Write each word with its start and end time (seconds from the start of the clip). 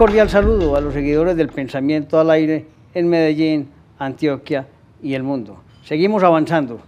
Cordial 0.00 0.30
saludo 0.30 0.76
a 0.76 0.80
los 0.80 0.94
seguidores 0.94 1.36
del 1.36 1.50
pensamiento 1.50 2.18
al 2.18 2.30
aire 2.30 2.64
en 2.94 3.06
Medellín, 3.06 3.68
Antioquia 3.98 4.66
y 5.02 5.12
el 5.12 5.22
mundo. 5.22 5.62
Seguimos 5.84 6.22
avanzando. 6.22 6.80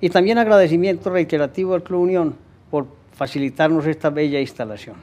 Y 0.00 0.08
también 0.08 0.36
agradecimiento 0.36 1.10
reiterativo 1.10 1.74
al 1.74 1.84
Club 1.84 2.00
Unión 2.00 2.34
por 2.68 2.88
facilitarnos 3.12 3.86
esta 3.86 4.10
bella 4.10 4.40
instalación. 4.40 4.96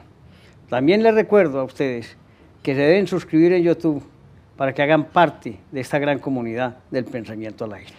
También 0.68 1.02
les 1.02 1.14
recuerdo 1.14 1.58
a 1.58 1.64
ustedes 1.64 2.18
que 2.62 2.74
se 2.74 2.82
deben 2.82 3.06
suscribir 3.06 3.54
en 3.54 3.62
YouTube 3.62 4.02
para 4.58 4.74
que 4.74 4.82
hagan 4.82 5.04
parte 5.04 5.56
de 5.72 5.80
esta 5.80 5.98
gran 5.98 6.18
comunidad 6.18 6.76
del 6.90 7.06
pensamiento 7.06 7.64
al 7.64 7.72
aire. 7.72 7.94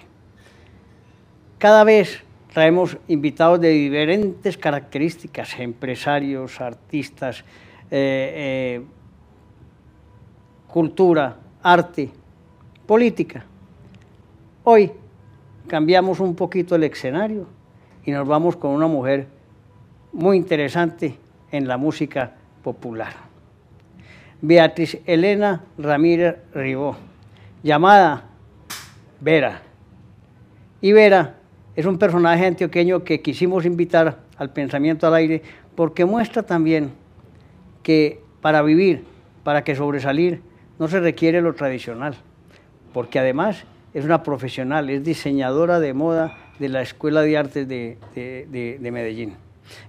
Cada 1.57 1.83
vez 1.83 2.21
traemos 2.53 2.97
invitados 3.07 3.59
de 3.59 3.69
diferentes 3.69 4.59
características, 4.59 5.59
empresarios, 5.59 6.61
artistas, 6.61 7.43
eh, 7.89 8.81
eh, 8.81 8.81
cultura, 10.69 11.35
arte, 11.63 12.11
política. 12.85 13.43
Hoy 14.63 14.91
cambiamos 15.67 16.19
un 16.19 16.35
poquito 16.35 16.75
el 16.75 16.83
escenario 16.83 17.47
y 18.05 18.11
nos 18.11 18.27
vamos 18.27 18.55
con 18.55 18.71
una 18.71 18.87
mujer 18.87 19.27
muy 20.13 20.37
interesante 20.37 21.17
en 21.51 21.67
la 21.67 21.77
música 21.77 22.33
popular. 22.63 23.13
Beatriz 24.41 24.99
Elena 25.05 25.63
Ramírez 25.77 26.37
Ribó, 26.53 26.95
llamada 27.63 28.25
Vera. 29.19 29.61
Y 30.81 30.93
Vera 30.93 31.35
es 31.75 31.85
un 31.85 31.97
personaje 31.97 32.45
antioqueño 32.45 33.03
que 33.03 33.21
quisimos 33.21 33.65
invitar 33.65 34.19
al 34.37 34.51
pensamiento 34.51 35.07
al 35.07 35.15
aire 35.15 35.41
porque 35.75 36.05
muestra 36.05 36.43
también 36.43 36.91
que 37.83 38.21
para 38.41 38.61
vivir, 38.61 39.03
para 39.43 39.63
que 39.63 39.75
sobresalir, 39.75 40.41
no 40.79 40.87
se 40.87 40.99
requiere 41.01 41.41
lo 41.41 41.53
tradicional, 41.53 42.15
porque 42.93 43.19
además 43.19 43.65
es 43.93 44.05
una 44.05 44.23
profesional, 44.23 44.89
es 44.89 45.03
diseñadora 45.03 45.79
de 45.79 45.93
moda 45.93 46.37
de 46.57 46.69
la 46.69 46.81
Escuela 46.81 47.21
de 47.21 47.37
Artes 47.37 47.67
de, 47.67 48.79
Medellín. 48.79 49.33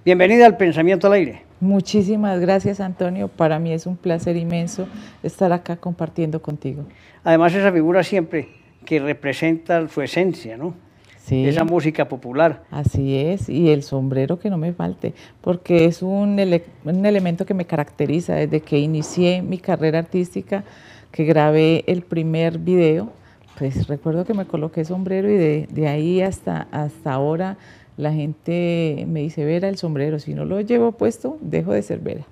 Bienvenida 0.05 0.47
al 0.47 0.57
Pensamiento 0.57 1.07
al 1.07 1.15
Aire. 1.15 1.45
Muchísimas 1.61 2.41
gracias, 2.41 2.81
Antonio. 2.81 3.29
Para 3.29 3.59
mí 3.59 3.73
es 3.73 3.87
un 3.87 3.97
placer 3.97 4.37
inmenso 4.37 4.89
estar 5.23 5.53
acá 5.53 5.77
compartiendo 5.77 6.43
contigo. 6.43 6.85
Además, 7.23 7.55
esa 7.55 7.71
figura 7.71 8.03
siempre 8.03 8.49
que 8.85 8.99
representa 8.99 9.87
su 9.89 10.03
esencia, 10.03 10.57
¿no? 10.57 10.75
Sí. 11.31 11.47
Esa 11.47 11.65
música 11.65 12.09
popular. 12.09 12.65
Así 12.71 13.17
es, 13.17 13.49
y 13.49 13.71
el 13.71 13.85
sombrero 13.85 14.39
que 14.39 14.51
no 14.51 14.59
me 14.59 14.73
falte, 14.73 15.15
porque 15.41 15.85
es 15.85 16.03
un, 16.03 16.41
un 16.85 17.07
elemento 17.07 17.47
que 17.47 17.55
me 17.55 17.67
caracteriza 17.67 18.35
desde 18.35 18.61
que 18.61 18.79
inicié 18.79 19.41
mi 19.41 19.59
carrera 19.59 20.01
artística, 20.01 20.65
que 21.13 21.25
grabé 21.25 21.85
el 21.87 22.03
primer 22.03 22.59
video 22.59 23.13
pues 23.61 23.89
recuerdo 23.89 24.25
que 24.25 24.33
me 24.33 24.47
coloqué 24.47 24.87
sombrero 24.87 25.31
y 25.31 25.37
de, 25.37 25.87
ahí 25.87 26.23
hasta, 26.23 26.67
hasta 26.73 27.13
ahora 27.13 27.59
la 27.99 28.11
gente 28.11 29.05
me 29.07 29.21
dice, 29.21 29.45
Vera, 29.45 29.69
el 29.69 29.77
sombrero, 29.77 30.19
si 30.19 30.33
no 30.33 30.47
lo 30.47 30.63
llevo 30.63 30.93
puesto, 30.93 31.37
dejo 31.43 31.73
de 31.75 31.83
ser 31.83 31.99
Vera. 31.99 32.25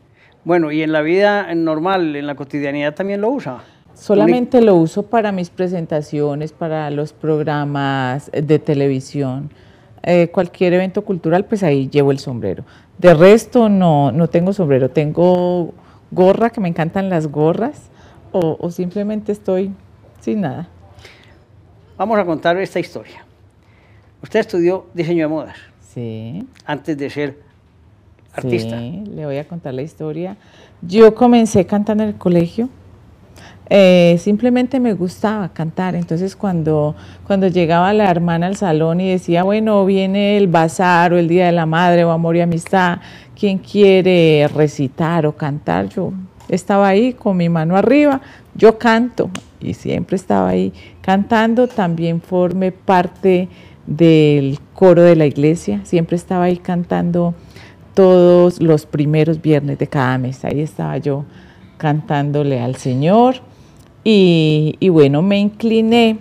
Bueno, 0.44 0.72
y 0.72 0.82
en 0.82 0.91
la 0.91 1.02
vida 1.02 1.54
normal, 1.54 2.16
en 2.16 2.26
la 2.26 2.34
cotidianidad 2.34 2.94
también 2.94 3.20
lo 3.20 3.28
usa. 3.28 3.62
Solamente 3.98 4.60
lo 4.60 4.77
uso 4.77 5.04
para 5.04 5.32
mis 5.32 5.50
presentaciones, 5.50 6.52
para 6.52 6.91
los 6.91 7.12
programas 7.12 8.31
de 8.31 8.59
televisión, 8.59 9.50
eh, 10.03 10.28
cualquier 10.28 10.72
evento 10.75 11.03
cultural, 11.03 11.44
pues 11.44 11.62
ahí 11.62 11.88
llevo 11.88 12.12
el 12.12 12.19
sombrero. 12.19 12.64
De 12.98 13.12
resto 13.14 13.69
no, 13.69 14.12
no 14.12 14.28
tengo 14.28 14.53
sombrero, 14.53 14.88
tengo 14.88 15.75
gorra, 16.10 16.50
que 16.50 16.60
me 16.60 16.69
encantan 16.69 17.10
las 17.10 17.26
gorras, 17.26 17.91
o 18.31 18.70
simplemente 18.70 19.32
estoy 19.32 19.72
sin 20.20 20.42
nada. 20.42 20.69
Vamos 21.97 22.19
a 22.19 22.25
contar 22.25 22.56
esta 22.58 22.78
historia. 22.78 23.25
Usted 24.22 24.41
estudió 24.41 24.87
diseño 24.94 25.25
de 25.25 25.28
modas. 25.28 25.56
Sí. 25.81 26.47
Antes 26.64 26.97
de 26.97 27.10
ser 27.10 27.38
artista. 28.32 28.78
Sí, 28.78 29.03
le 29.14 29.26
voy 29.26 29.38
a 29.38 29.47
contar 29.47 29.75
la 29.75 29.82
historia. 29.82 30.37
Yo 30.81 31.14
comencé 31.14 31.66
cantando 31.66 32.04
en 32.04 32.10
el 32.10 32.14
colegio. 32.16 32.69
Eh, 33.71 34.17
simplemente 34.19 34.81
me 34.81 34.95
gustaba 34.95 35.51
cantar. 35.51 35.95
Entonces, 35.95 36.34
cuando, 36.34 36.95
cuando 37.27 37.49
llegaba 37.49 37.93
la 37.93 38.11
hermana 38.11 38.47
al 38.47 38.56
salón 38.56 39.01
y 39.01 39.11
decía, 39.11 39.43
bueno, 39.43 39.84
viene 39.84 40.37
el 40.37 40.49
bazar 40.49 41.12
o 41.12 41.19
el 41.19 41.29
Día 41.29 41.47
de 41.47 41.53
la 41.53 41.67
Madre 41.67 42.05
o 42.05 42.11
Amor 42.11 42.37
y 42.37 42.41
Amistad, 42.41 42.99
¿quién 43.39 43.59
quiere 43.59 44.49
recitar 44.49 45.27
o 45.27 45.37
cantar? 45.37 45.89
Yo 45.89 46.12
estaba 46.49 46.89
ahí 46.89 47.12
con 47.12 47.37
mi 47.37 47.49
mano 47.49 47.77
arriba, 47.77 48.21
yo 48.55 48.79
canto 48.79 49.31
y 49.61 49.75
siempre 49.75 50.17
estaba 50.17 50.49
ahí 50.49 50.73
cantando, 51.03 51.69
también 51.69 52.23
formé 52.23 52.73
parte 52.73 53.49
del 53.87 54.59
coro 54.75 55.03
de 55.03 55.17
la 55.17 55.27
iglesia, 55.27 55.81
siempre 55.85 56.17
estaba 56.17 56.45
ahí 56.45 56.56
cantando 56.56 57.35
todos 57.95 58.62
los 58.62 58.87
primeros 58.87 59.43
viernes 59.43 59.79
de 59.79 59.89
cada 59.89 60.17
mes, 60.19 60.45
ahí 60.45 60.61
estaba 60.61 60.97
yo 60.99 61.25
cantándole 61.77 62.61
al 62.61 62.77
Señor 62.77 63.37
y, 64.04 64.88
bueno, 64.88 65.22
me 65.22 65.38
incliné 65.38 66.19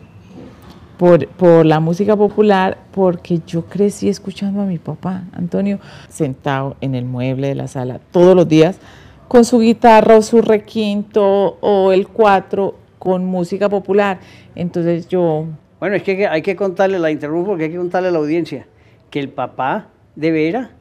por, 0.97 1.27
por, 1.27 1.65
la 1.65 1.79
música 1.79 2.15
popular 2.15 2.77
porque 2.91 3.39
yo 3.45 3.65
crecí 3.65 4.09
escuchando 4.09 4.61
a 4.61 4.65
mi 4.65 4.77
papá, 4.77 5.23
Antonio, 5.31 5.79
sentado 6.09 6.75
en 6.81 6.95
el 6.95 7.05
mueble 7.05 7.49
de 7.49 7.55
la 7.55 7.67
sala 7.67 7.99
todos 8.11 8.35
los 8.35 8.47
días 8.47 8.79
con 9.27 9.45
su 9.45 9.59
guitarra 9.59 10.17
o 10.17 10.21
su 10.21 10.41
requinto 10.41 11.57
o 11.59 11.91
el 11.91 12.07
cuatro 12.07 12.75
con 12.99 13.25
música 13.25 13.69
popular. 13.69 14.19
Entonces 14.55 15.07
yo... 15.07 15.45
Bueno, 15.79 15.95
es 15.95 16.03
que 16.03 16.27
hay 16.27 16.41
que 16.41 16.55
contarle, 16.55 16.97
la 16.97 17.11
interrumpo 17.11 17.51
porque 17.51 17.65
hay 17.65 17.71
que 17.71 17.77
contarle 17.77 18.09
a 18.09 18.11
la 18.11 18.17
audiencia, 18.17 18.65
que 19.11 19.19
el 19.19 19.29
papá 19.29 19.89
de 20.15 20.31
Vera 20.31 20.71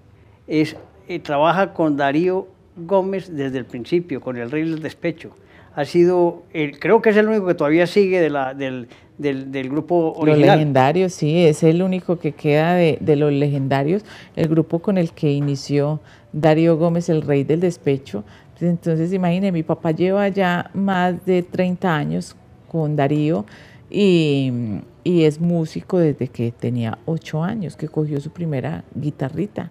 es, 0.46 0.76
eh, 1.08 1.18
trabaja 1.18 1.74
con 1.74 1.96
Darío 1.96 2.48
Gómez 2.76 3.34
desde 3.34 3.58
el 3.58 3.66
principio, 3.66 4.20
con 4.20 4.36
el 4.36 4.50
Rey 4.50 4.62
del 4.62 4.80
Despecho. 4.80 5.32
Ha 5.76 5.84
sido, 5.84 6.42
creo 6.81 7.03
que 7.03 7.10
es 7.10 7.16
el 7.19 7.28
único 7.28 7.47
que 7.47 7.54
todavía 7.54 7.87
sigue 7.87 8.20
de 8.20 8.31
la, 8.31 8.54
del, 8.54 8.88
del, 9.19 9.69
grupo 9.69 10.14
original. 10.16 10.41
Los 10.41 10.56
legendarios, 10.56 11.12
sí, 11.12 11.44
es 11.44 11.62
el 11.62 11.82
único 11.82 12.19
que 12.19 12.32
queda 12.32 12.75
de, 12.75 12.97
de 13.00 13.14
los 13.14 13.31
legendarios, 13.31 14.03
el 14.36 14.48
grupo 14.48 14.78
con 14.78 14.97
el 14.97 15.12
que 15.12 15.31
inició 15.31 16.00
Darío 16.32 16.78
Gómez, 16.78 17.10
el 17.10 17.20
rey 17.20 17.44
del 17.44 17.60
despecho. 17.60 18.25
Entonces, 18.59 19.12
imagínense, 19.12 19.53
mi 19.53 19.62
papá 19.62 19.91
lleva 19.91 20.28
ya 20.28 20.70
más 20.72 21.26
de 21.26 21.42
30 21.42 21.94
años 21.94 22.34
con 22.69 22.97
Darío 22.97 23.44
y, 23.91 24.82
es 25.04 25.41
músico 25.41 25.98
desde 25.98 26.28
que 26.28 26.53
tenía 26.53 26.98
8 27.06 27.42
años, 27.42 27.76
que 27.76 27.88
cogió 27.88 28.20
su 28.20 28.31
primera 28.31 28.84
guitarrita. 28.94 29.70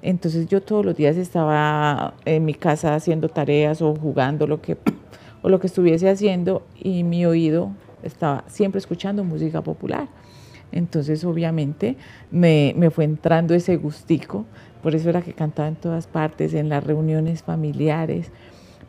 Entonces 0.00 0.46
yo 0.46 0.62
todos 0.62 0.84
los 0.84 0.96
días 0.96 1.16
estaba 1.16 2.14
en 2.24 2.44
mi 2.44 2.54
casa 2.54 2.94
haciendo 2.94 3.28
tareas 3.28 3.82
o 3.82 3.94
jugando 3.96 4.46
lo 4.46 4.60
que, 4.60 4.76
o 5.46 5.48
lo 5.48 5.60
que 5.60 5.68
estuviese 5.68 6.10
haciendo 6.10 6.66
y 6.74 7.04
mi 7.04 7.24
oído 7.24 7.70
estaba 8.02 8.42
siempre 8.48 8.80
escuchando 8.80 9.22
música 9.22 9.62
popular. 9.62 10.08
Entonces 10.72 11.22
obviamente 11.22 11.96
me, 12.32 12.74
me 12.76 12.90
fue 12.90 13.04
entrando 13.04 13.54
ese 13.54 13.76
gustico 13.76 14.44
por 14.82 14.94
eso 14.94 15.10
era 15.10 15.22
que 15.22 15.32
cantaba 15.32 15.66
en 15.66 15.74
todas 15.74 16.06
partes, 16.06 16.54
en 16.54 16.68
las 16.68 16.84
reuniones 16.84 17.42
familiares. 17.42 18.30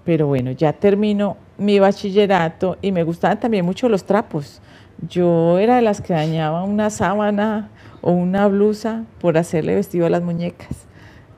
Pero 0.06 0.28
bueno, 0.28 0.52
ya 0.52 0.74
termino 0.74 1.38
mi 1.58 1.80
bachillerato 1.80 2.78
y 2.84 2.92
me 2.92 3.04
gustaban 3.04 3.40
también 3.40 3.66
mucho 3.66 3.90
los 3.90 4.04
trapos. 4.04 4.62
Yo 5.10 5.58
era 5.58 5.76
de 5.76 5.82
las 5.82 6.02
que 6.02 6.14
dañaba 6.14 6.64
una 6.64 6.92
sábana 6.92 7.72
o 8.02 8.12
una 8.12 8.48
blusa 8.48 9.06
por 9.20 9.40
hacerle 9.40 9.74
vestido 9.74 10.06
a 10.06 10.12
las 10.12 10.22
muñecas. 10.22 10.86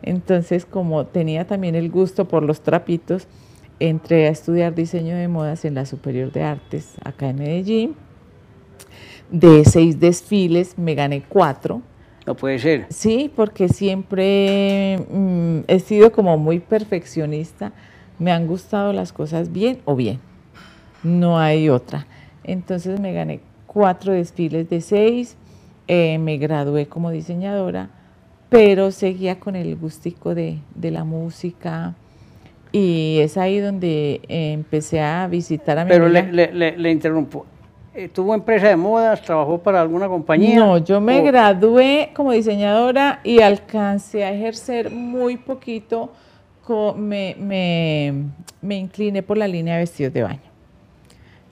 Entonces, 0.02 0.66
como 0.66 1.06
tenía 1.06 1.46
también 1.46 1.76
el 1.76 1.90
gusto 1.90 2.28
por 2.28 2.44
los 2.44 2.60
trapitos, 2.62 3.28
entré 3.80 4.28
a 4.28 4.32
estudiar 4.32 4.76
diseño 4.76 5.16
de 5.16 5.28
modas 5.28 5.66
en 5.66 5.76
la 5.76 5.86
Superior 5.86 6.32
de 6.32 6.44
Artes 6.44 6.96
acá 7.04 7.30
en 7.30 7.38
Medellín. 7.38 7.96
De 9.32 9.64
seis 9.66 10.00
desfiles 10.00 10.78
me 10.78 10.96
gané 10.96 11.24
cuatro 11.28 11.82
no 12.30 12.36
puede 12.36 12.60
ser. 12.60 12.86
Sí, 12.90 13.32
porque 13.36 13.70
siempre 13.70 15.04
mm, 15.10 15.62
he 15.68 15.80
sido 15.80 16.12
como 16.12 16.38
muy 16.38 16.60
perfeccionista. 16.60 17.72
Me 18.20 18.32
han 18.32 18.46
gustado 18.46 18.94
las 18.94 19.12
cosas 19.12 19.52
bien 19.52 19.80
o 19.86 19.96
bien. 19.96 20.20
No 21.02 21.40
hay 21.40 21.70
otra. 21.70 22.06
Entonces 22.44 23.00
me 23.00 23.14
gané 23.14 23.40
cuatro 23.66 24.14
desfiles 24.14 24.70
de 24.70 24.82
seis. 24.82 25.38
Eh, 25.88 26.20
me 26.20 26.38
gradué 26.38 26.86
como 26.86 27.10
diseñadora, 27.10 27.90
pero 28.50 28.92
seguía 28.92 29.40
con 29.40 29.56
el 29.56 29.76
gustico 29.76 30.36
de, 30.36 30.60
la 30.80 31.04
música. 31.04 31.96
Y 32.72 33.20
es 33.22 33.38
ahí 33.38 33.60
donde 33.60 34.22
empecé 34.28 35.02
a 35.02 35.28
visitar 35.28 35.80
a 35.80 35.86
mi 35.86 35.90
Pero 35.90 36.08
le, 36.08 36.32
le, 36.32 36.78
le 36.78 36.92
interrumpo. 36.92 37.46
Eh, 37.96 38.08
¿Tuvo 38.08 38.34
empresa 38.34 38.68
de 38.68 38.76
modas? 38.76 39.22
¿Trabajó 39.22 39.58
para 39.58 39.82
alguna 39.82 40.08
compañía? 40.08 40.56
No, 40.56 40.78
yo 40.78 41.02
me 41.02 41.22
gradué 41.22 42.12
como 42.14 42.32
diseñadora 42.32 43.20
y 43.24 43.42
alcancé 43.42 44.24
a 44.24 44.32
ejercer 44.32 44.92
muy 44.92 45.38
poquito 45.38 46.12
me, 46.96 47.36
me, 48.62 48.76
incliné 48.76 49.24
por 49.24 49.38
la 49.38 49.48
línea 49.48 49.76
de 49.76 49.82
vestidos 49.82 50.14
de 50.14 50.24
baño. 50.24 50.40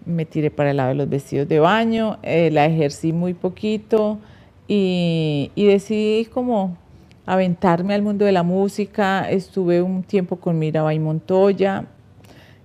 Me 0.06 0.25
tiré 0.25 0.52
para 0.52 0.72
el 0.72 0.78
lado 0.78 0.90
de 0.90 0.96
los 0.96 1.10
vestidos 1.10 1.48
de 1.48 1.60
baño, 1.60 2.18
eh, 2.24 2.50
la 2.52 2.66
ejercí 2.66 3.12
muy 3.12 3.34
poquito 3.34 4.20
y, 4.68 5.52
y 5.56 5.66
decidí 5.66 6.25
como 6.25 6.78
aventarme 7.27 7.94
al 7.94 8.01
mundo 8.01 8.25
de 8.25 8.31
la 8.31 8.41
música. 8.41 9.29
Estuve 9.29 9.83
un 9.83 10.01
tiempo 10.01 10.38
con 10.38 10.57
Mirabai 10.57 10.97
Montoya 10.97 11.85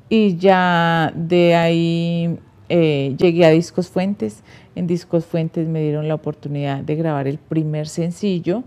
y 0.08 0.36
ya 0.36 1.12
de 1.14 1.54
ahí 1.56 2.38
eh, 2.68 3.14
llegué 3.18 3.44
a 3.44 3.50
Discos 3.50 3.90
Fuentes. 3.90 4.42
En 4.74 4.86
Discos 4.86 5.26
Fuentes 5.26 5.68
me 5.68 5.82
dieron 5.82 6.08
la 6.08 6.14
oportunidad 6.14 6.78
de 6.78 6.94
grabar 6.94 7.26
el 7.26 7.38
primer 7.38 7.88
sencillo 7.88 8.62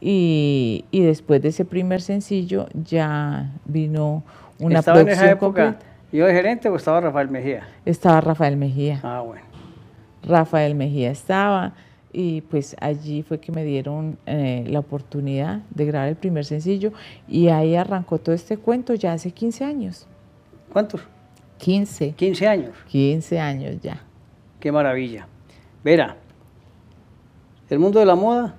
y, 0.00 0.84
después 0.92 1.40
de 1.40 1.48
ese 1.48 1.64
primer 1.64 2.02
sencillo 2.02 2.66
ya 2.74 3.50
vino 3.64 4.22
una 4.60 4.80
¿Estaba 4.80 5.00
en 5.00 5.08
esa 5.08 5.30
época 5.30 5.78
yo 6.12 6.26
de 6.26 6.32
gerente 6.32 6.68
o 6.68 6.76
estaba 6.76 7.00
Rafael 7.00 7.28
Mejía? 7.28 7.68
Estaba 7.84 8.20
Rafael 8.20 8.56
Mejía. 8.56 9.00
Ah, 9.02 9.22
bueno. 9.24 9.42
Rafael 10.22 10.74
Mejía 10.74 11.10
estaba 11.10 11.74
y 12.12 12.40
pues 12.42 12.74
allí 12.80 13.22
fue 13.22 13.38
que 13.38 13.52
me 13.52 13.64
dieron 13.64 14.18
eh, 14.26 14.64
la 14.68 14.78
oportunidad 14.80 15.60
de 15.70 15.84
grabar 15.84 16.08
el 16.08 16.16
primer 16.16 16.44
sencillo 16.44 16.92
y 17.28 17.48
ahí 17.48 17.76
arrancó 17.76 18.18
todo 18.18 18.34
este 18.34 18.56
cuento 18.56 18.94
ya 18.94 19.12
hace 19.12 19.30
15 19.30 19.64
años. 19.64 20.06
¿Cuántos? 20.72 21.02
15. 21.58 22.12
15 22.12 22.48
años. 22.48 22.74
15 22.88 23.40
años 23.40 23.76
ya. 23.82 24.02
Qué 24.60 24.72
maravilla. 24.72 25.26
Vera, 25.84 26.16
el 27.68 27.78
mundo 27.78 28.00
de 28.00 28.06
la 28.06 28.14
moda 28.14 28.56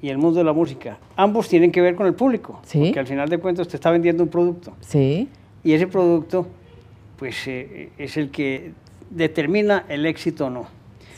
y 0.00 0.08
el 0.08 0.18
mundo 0.18 0.38
de 0.38 0.44
la 0.44 0.52
música, 0.52 0.98
ambos 1.16 1.48
tienen 1.48 1.72
que 1.72 1.80
ver 1.80 1.94
con 1.94 2.06
el 2.06 2.14
público. 2.14 2.60
Sí. 2.64 2.78
Porque 2.78 3.00
al 3.00 3.06
final 3.06 3.28
de 3.28 3.38
cuentas 3.38 3.68
te 3.68 3.76
está 3.76 3.90
vendiendo 3.90 4.22
un 4.22 4.28
producto. 4.28 4.74
Sí. 4.80 5.28
Y 5.62 5.72
ese 5.72 5.86
producto, 5.86 6.46
pues 7.18 7.46
eh, 7.46 7.90
es 7.98 8.16
el 8.16 8.30
que 8.30 8.72
determina 9.10 9.84
el 9.88 10.06
éxito 10.06 10.46
o 10.46 10.50
no. 10.50 10.66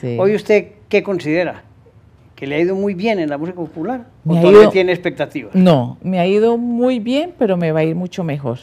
Sí. 0.00 0.16
Hoy 0.18 0.34
usted, 0.34 0.72
¿qué 0.88 1.02
considera? 1.02 1.64
¿Que 2.34 2.46
le 2.46 2.56
ha 2.56 2.60
ido 2.60 2.74
muy 2.74 2.94
bien 2.94 3.18
en 3.18 3.30
la 3.30 3.38
música 3.38 3.56
popular? 3.56 4.06
¿O 4.26 4.40
todavía 4.40 4.70
tiene 4.70 4.92
expectativas? 4.92 5.54
No, 5.54 5.98
me 6.02 6.20
ha 6.20 6.26
ido 6.26 6.56
muy 6.56 6.98
bien, 7.00 7.34
pero 7.38 7.56
me 7.56 7.72
va 7.72 7.80
a 7.80 7.84
ir 7.84 7.96
mucho 7.96 8.22
mejor. 8.22 8.58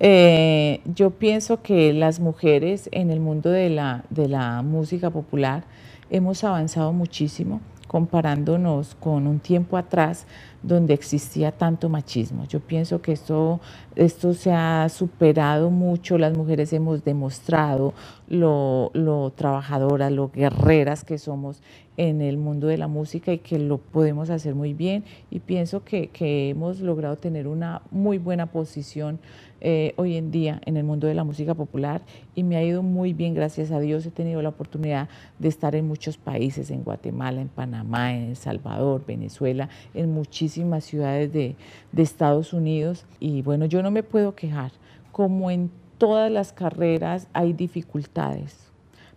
Eh, 0.00 0.80
yo 0.84 1.10
pienso 1.10 1.62
que 1.62 1.92
las 1.92 2.18
mujeres 2.18 2.88
en 2.92 3.10
el 3.10 3.20
mundo 3.20 3.50
de 3.50 3.70
la, 3.70 4.04
de 4.10 4.28
la 4.28 4.62
música 4.62 5.10
popular 5.10 5.62
hemos 6.10 6.42
avanzado 6.42 6.92
muchísimo 6.92 7.60
comparándonos 7.94 8.96
con 8.96 9.28
un 9.28 9.38
tiempo 9.38 9.76
atrás 9.76 10.26
donde 10.64 10.94
existía 10.94 11.52
tanto 11.52 11.88
machismo. 11.88 12.44
Yo 12.46 12.58
pienso 12.58 13.00
que 13.00 13.12
esto, 13.12 13.60
esto 13.94 14.34
se 14.34 14.50
ha 14.50 14.88
superado 14.88 15.70
mucho, 15.70 16.18
las 16.18 16.36
mujeres 16.36 16.72
hemos 16.72 17.04
demostrado 17.04 17.94
lo, 18.26 18.90
lo 18.94 19.30
trabajadoras, 19.30 20.10
lo 20.10 20.28
guerreras 20.28 21.04
que 21.04 21.18
somos 21.18 21.62
en 21.96 22.20
el 22.20 22.36
mundo 22.36 22.66
de 22.66 22.78
la 22.78 22.88
música 22.88 23.32
y 23.32 23.38
que 23.38 23.60
lo 23.60 23.78
podemos 23.78 24.28
hacer 24.28 24.56
muy 24.56 24.74
bien 24.74 25.04
y 25.30 25.38
pienso 25.38 25.84
que, 25.84 26.08
que 26.08 26.48
hemos 26.48 26.80
logrado 26.80 27.14
tener 27.14 27.46
una 27.46 27.82
muy 27.92 28.18
buena 28.18 28.46
posición 28.46 29.20
eh, 29.66 29.94
hoy 29.96 30.18
en 30.18 30.30
día 30.30 30.60
en 30.66 30.76
el 30.76 30.84
mundo 30.84 31.06
de 31.06 31.14
la 31.14 31.24
música 31.24 31.54
popular 31.54 32.02
y 32.34 32.42
me 32.42 32.56
ha 32.56 32.62
ido 32.62 32.82
muy 32.82 33.14
bien, 33.14 33.32
gracias 33.32 33.70
a 33.70 33.80
Dios. 33.80 34.04
He 34.04 34.10
tenido 34.10 34.42
la 34.42 34.50
oportunidad 34.50 35.08
de 35.38 35.48
estar 35.48 35.74
en 35.74 35.88
muchos 35.88 36.18
países, 36.18 36.70
en 36.70 36.84
Guatemala, 36.84 37.40
en 37.40 37.48
Panamá, 37.48 38.14
en 38.14 38.28
El 38.28 38.36
Salvador, 38.36 39.06
Venezuela, 39.06 39.70
en 39.94 40.12
muchísimas 40.12 40.84
ciudades 40.84 41.32
de, 41.32 41.56
de 41.92 42.02
Estados 42.02 42.52
Unidos 42.52 43.06
y 43.20 43.40
bueno, 43.40 43.64
yo 43.64 43.82
no 43.82 43.90
me 43.90 44.02
puedo 44.02 44.34
quejar. 44.34 44.70
Como 45.12 45.50
en 45.50 45.70
todas 45.96 46.30
las 46.30 46.52
carreras 46.52 47.28
hay 47.32 47.54
dificultades, 47.54 48.70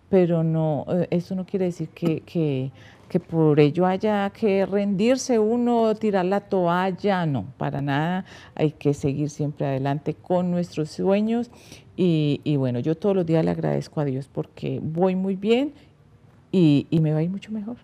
pero 0.07 0.43
no, 0.43 0.85
eh, 0.87 1.07
eso 1.11 1.35
no 1.35 1.45
quiere 1.45 1.65
decir 1.65 1.89
que, 1.89 2.21
que 2.21 2.71
que 3.07 3.19
por 3.19 3.59
ello 3.59 3.85
haya 3.85 4.29
que 4.31 4.65
rendirse 4.65 5.39
uno, 5.39 5.95
tirar 5.95 6.25
la 6.25 6.41
toalla, 6.41 7.25
no, 7.25 7.45
para 7.57 7.81
nada, 7.81 8.25
hay 8.55 8.71
que 8.71 8.93
seguir 8.93 9.29
siempre 9.29 9.65
adelante 9.65 10.13
con 10.13 10.51
nuestros 10.51 10.89
sueños 10.89 11.49
y, 11.95 12.55
bueno, 12.57 12.79
yo 12.79 12.95
todos 12.95 13.15
los 13.15 13.25
días 13.25 13.43
le 13.43 13.51
agradezco 13.51 14.01
a 14.01 14.05
Dios 14.05 14.29
porque 14.31 14.79
voy 14.83 15.15
muy 15.15 15.35
bien 15.35 15.73
y, 16.51 16.87
me 17.01 17.11
va 17.11 17.19
a 17.19 17.23
ir 17.23 17.29
mucho 17.29 17.51
mejor. 17.51 17.77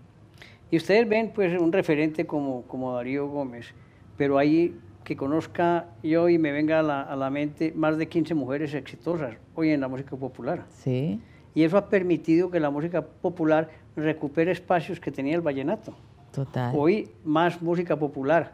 Y 0.69 0.77
ustedes 0.77 1.07
ven 1.07 1.31
pues 1.33 1.59
un 1.59 1.71
referente 1.71 2.25
como, 2.25 2.63
como 2.63 2.93
Darío 2.93 3.27
Gómez, 3.27 3.73
pero 4.17 4.37
ahí 4.37 4.75
que 5.03 5.15
conozca 5.15 5.87
yo 6.01 6.29
y 6.29 6.37
me 6.37 6.51
venga 6.51 6.79
a 6.79 6.83
la, 6.83 7.01
a 7.01 7.15
la 7.15 7.29
mente 7.29 7.73
más 7.75 7.97
de 7.97 8.07
15 8.07 8.35
mujeres 8.35 8.73
exitosas 8.73 9.35
hoy 9.55 9.71
en 9.71 9.81
la 9.81 9.87
música 9.87 10.15
popular. 10.15 10.65
Sí. 10.69 11.19
Y 11.55 11.63
eso 11.63 11.77
ha 11.77 11.89
permitido 11.89 12.49
que 12.49 12.59
la 12.59 12.69
música 12.69 13.03
popular 13.03 13.69
recupere 13.95 14.51
espacios 14.51 14.99
que 14.99 15.11
tenía 15.11 15.35
el 15.35 15.41
vallenato. 15.41 15.93
Total. 16.31 16.73
Hoy 16.75 17.09
más 17.23 17.61
música 17.61 17.95
popular 17.95 18.53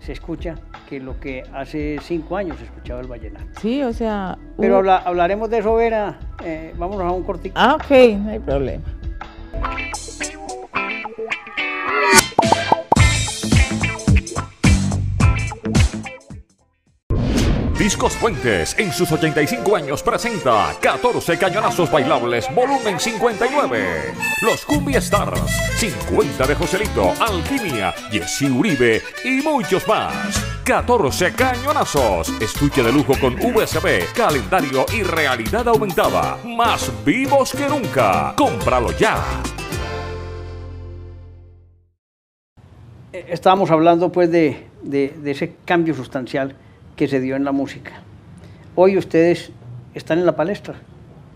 se 0.00 0.12
escucha 0.12 0.54
que 0.88 1.00
lo 1.00 1.18
que 1.18 1.42
hace 1.52 1.98
cinco 2.02 2.36
años 2.36 2.58
se 2.58 2.64
escuchaba 2.64 3.00
el 3.00 3.08
vallenato. 3.08 3.60
Sí, 3.60 3.82
o 3.82 3.92
sea... 3.92 4.38
Pero 4.56 4.78
hablaremos 4.90 5.50
de 5.50 5.58
eso, 5.58 5.74
Vera. 5.74 6.18
Eh, 6.44 6.74
vámonos 6.76 7.06
a 7.06 7.12
un 7.12 7.24
cortito. 7.24 7.54
Ah, 7.58 7.74
ok, 7.74 7.90
no 8.18 8.30
hay 8.30 8.38
problema. 8.38 8.84
Discos 17.88 18.18
Fuentes 18.18 18.76
en 18.78 18.92
sus 18.92 19.10
85 19.10 19.74
años 19.74 20.02
presenta 20.02 20.76
14 20.78 21.38
cañonazos 21.38 21.90
bailables 21.90 22.46
volumen 22.54 23.00
59. 23.00 24.12
Los 24.42 24.66
Cumbia 24.66 24.98
Stars, 24.98 25.40
50 25.78 26.46
de 26.46 26.54
Joselito, 26.54 27.14
Alquimia, 27.18 27.94
Jesse 28.10 28.50
Uribe 28.50 29.00
y 29.24 29.40
muchos 29.40 29.88
más. 29.88 30.38
14 30.64 31.32
cañonazos, 31.32 32.28
estuche 32.42 32.82
de 32.82 32.92
lujo 32.92 33.14
con 33.18 33.38
USB, 33.42 34.04
calendario 34.14 34.84
y 34.92 35.02
realidad 35.02 35.66
aumentada. 35.66 36.36
Más 36.44 36.92
vivos 37.06 37.52
que 37.52 37.70
nunca. 37.70 38.34
Cómpralo 38.36 38.92
ya. 38.98 39.16
Eh, 43.14 43.24
estábamos 43.30 43.70
hablando 43.70 44.12
pues 44.12 44.30
de, 44.30 44.66
de 44.82 45.30
ese 45.30 45.54
cambio 45.64 45.94
sustancial 45.94 46.54
que 46.98 47.06
se 47.06 47.20
dio 47.20 47.36
en 47.36 47.44
la 47.44 47.52
música. 47.52 47.92
Hoy 48.74 48.98
ustedes 48.98 49.52
están 49.94 50.18
en 50.18 50.26
la 50.26 50.34
palestra. 50.34 50.74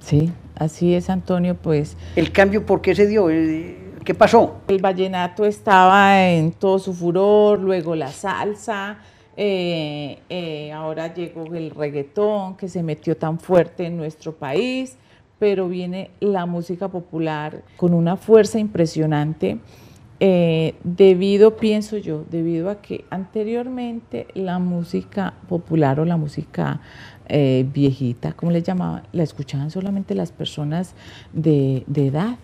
Sí, 0.01 0.33
así 0.57 0.93
es, 0.93 1.09
Antonio, 1.09 1.55
pues... 1.55 1.97
¿El 2.17 2.33
cambio 2.33 2.67
por 2.67 2.83
qué 2.83 2.97
se 2.97 3.07
dio? 3.07 3.31
Eh, 3.31 3.77
¿Qué 4.05 4.13
pasó? 4.13 4.57
El 4.67 4.83
vallenato 4.83 5.45
estaba 5.45 6.29
en 6.29 6.51
todo 6.51 6.81
su 6.81 6.93
furor, 6.93 7.61
luego 7.61 7.95
la 7.95 8.09
salsa, 8.09 8.99
eh, 9.37 10.19
eh, 10.29 10.73
ahora 10.73 11.15
llegó 11.15 11.45
el 11.55 11.71
reggaetón 11.71 12.57
que 12.57 12.69
se 12.69 12.83
metió 12.83 13.17
tan 13.17 13.39
fuerte 13.39 13.87
en 13.87 13.97
nuestro 13.97 14.33
país, 14.35 14.97
pero 15.39 15.69
viene 15.69 16.11
la 16.19 16.45
música 16.45 16.89
popular 16.89 17.63
con 17.77 17.95
una 17.95 18.17
fuerza 18.17 18.59
impresionante 18.59 19.59
eh, 20.25 20.77
debido, 20.85 21.57
pienso 21.57 21.97
yo, 21.97 22.25
debido 22.31 22.71
a 22.71 22.81
que 22.81 23.05
anteriormente 23.11 24.29
la 24.35 24.61
música 24.61 25.35
popular 25.49 25.99
o 25.99 26.05
la 26.05 26.17
música 26.17 26.81
eh, 27.27 27.67
viejita, 27.75 28.33
como 28.33 28.53
le 28.53 28.63
llamaban, 28.63 29.03
la 29.11 29.25
escuchaban 29.25 29.73
solamente 29.73 30.15
las 30.15 30.31
personas 30.31 30.95
de, 31.33 31.83
de 31.89 32.07
edad. 32.07 32.37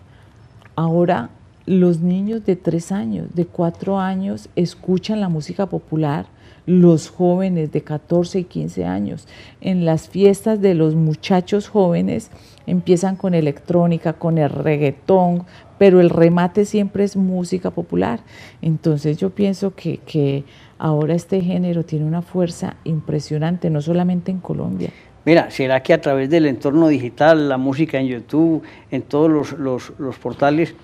Ahora 0.75 1.31
los 1.67 2.01
niños 2.01 2.45
de 2.45 2.57
tres 2.57 2.91
años, 2.91 3.29
de 3.33 3.47
cuatro 3.47 4.01
años, 4.01 4.49
escuchan 4.57 5.21
la 5.21 5.29
música 5.29 5.67
popular, 5.67 6.27
los 6.67 7.09
jóvenes 7.09 7.71
de 7.71 7.83
14 7.83 8.41
y 8.41 8.45
15 8.45 8.87
años. 8.87 9.29
En 9.61 9.85
las 9.85 10.09
fiestas 10.09 10.61
de 10.61 10.75
los 10.75 10.97
muchachos 10.97 11.69
jóvenes 11.69 12.31
empiezan 12.67 13.15
con 13.15 13.35
electrónica, 13.35 14.15
con 14.15 14.37
el 14.37 14.51
reggaetón, 14.51 15.47
pero 15.79 16.01
el 16.01 16.11
remate 16.11 16.65
siempre 16.65 17.05
es 17.05 17.17
música 17.17 17.71
popular. 17.71 18.21
Entonces 18.61 19.17
yo 19.17 19.31
pienso 19.31 19.75
que, 19.75 20.45
ahora 20.79 21.15
este 21.15 21.41
género 21.41 21.85
tiene 21.85 22.05
una 22.05 22.23
fuerza 22.23 22.77
impresionante, 22.85 23.71
no 23.71 23.81
solamente 23.81 24.31
en 24.31 24.39
Colombia. 24.39 24.91
Mira, 25.25 25.51
¿será 25.51 25.83
que 25.83 25.93
a 25.93 26.01
través 26.01 26.31
del 26.31 26.47
entorno 26.47 26.89
digital, 26.89 27.49
la 27.49 27.59
música 27.59 27.99
en 27.99 28.07
YouTube, 28.07 28.63
en 28.91 29.03
todos 29.03 29.53
los, 29.59 30.19
portales, 30.19 30.75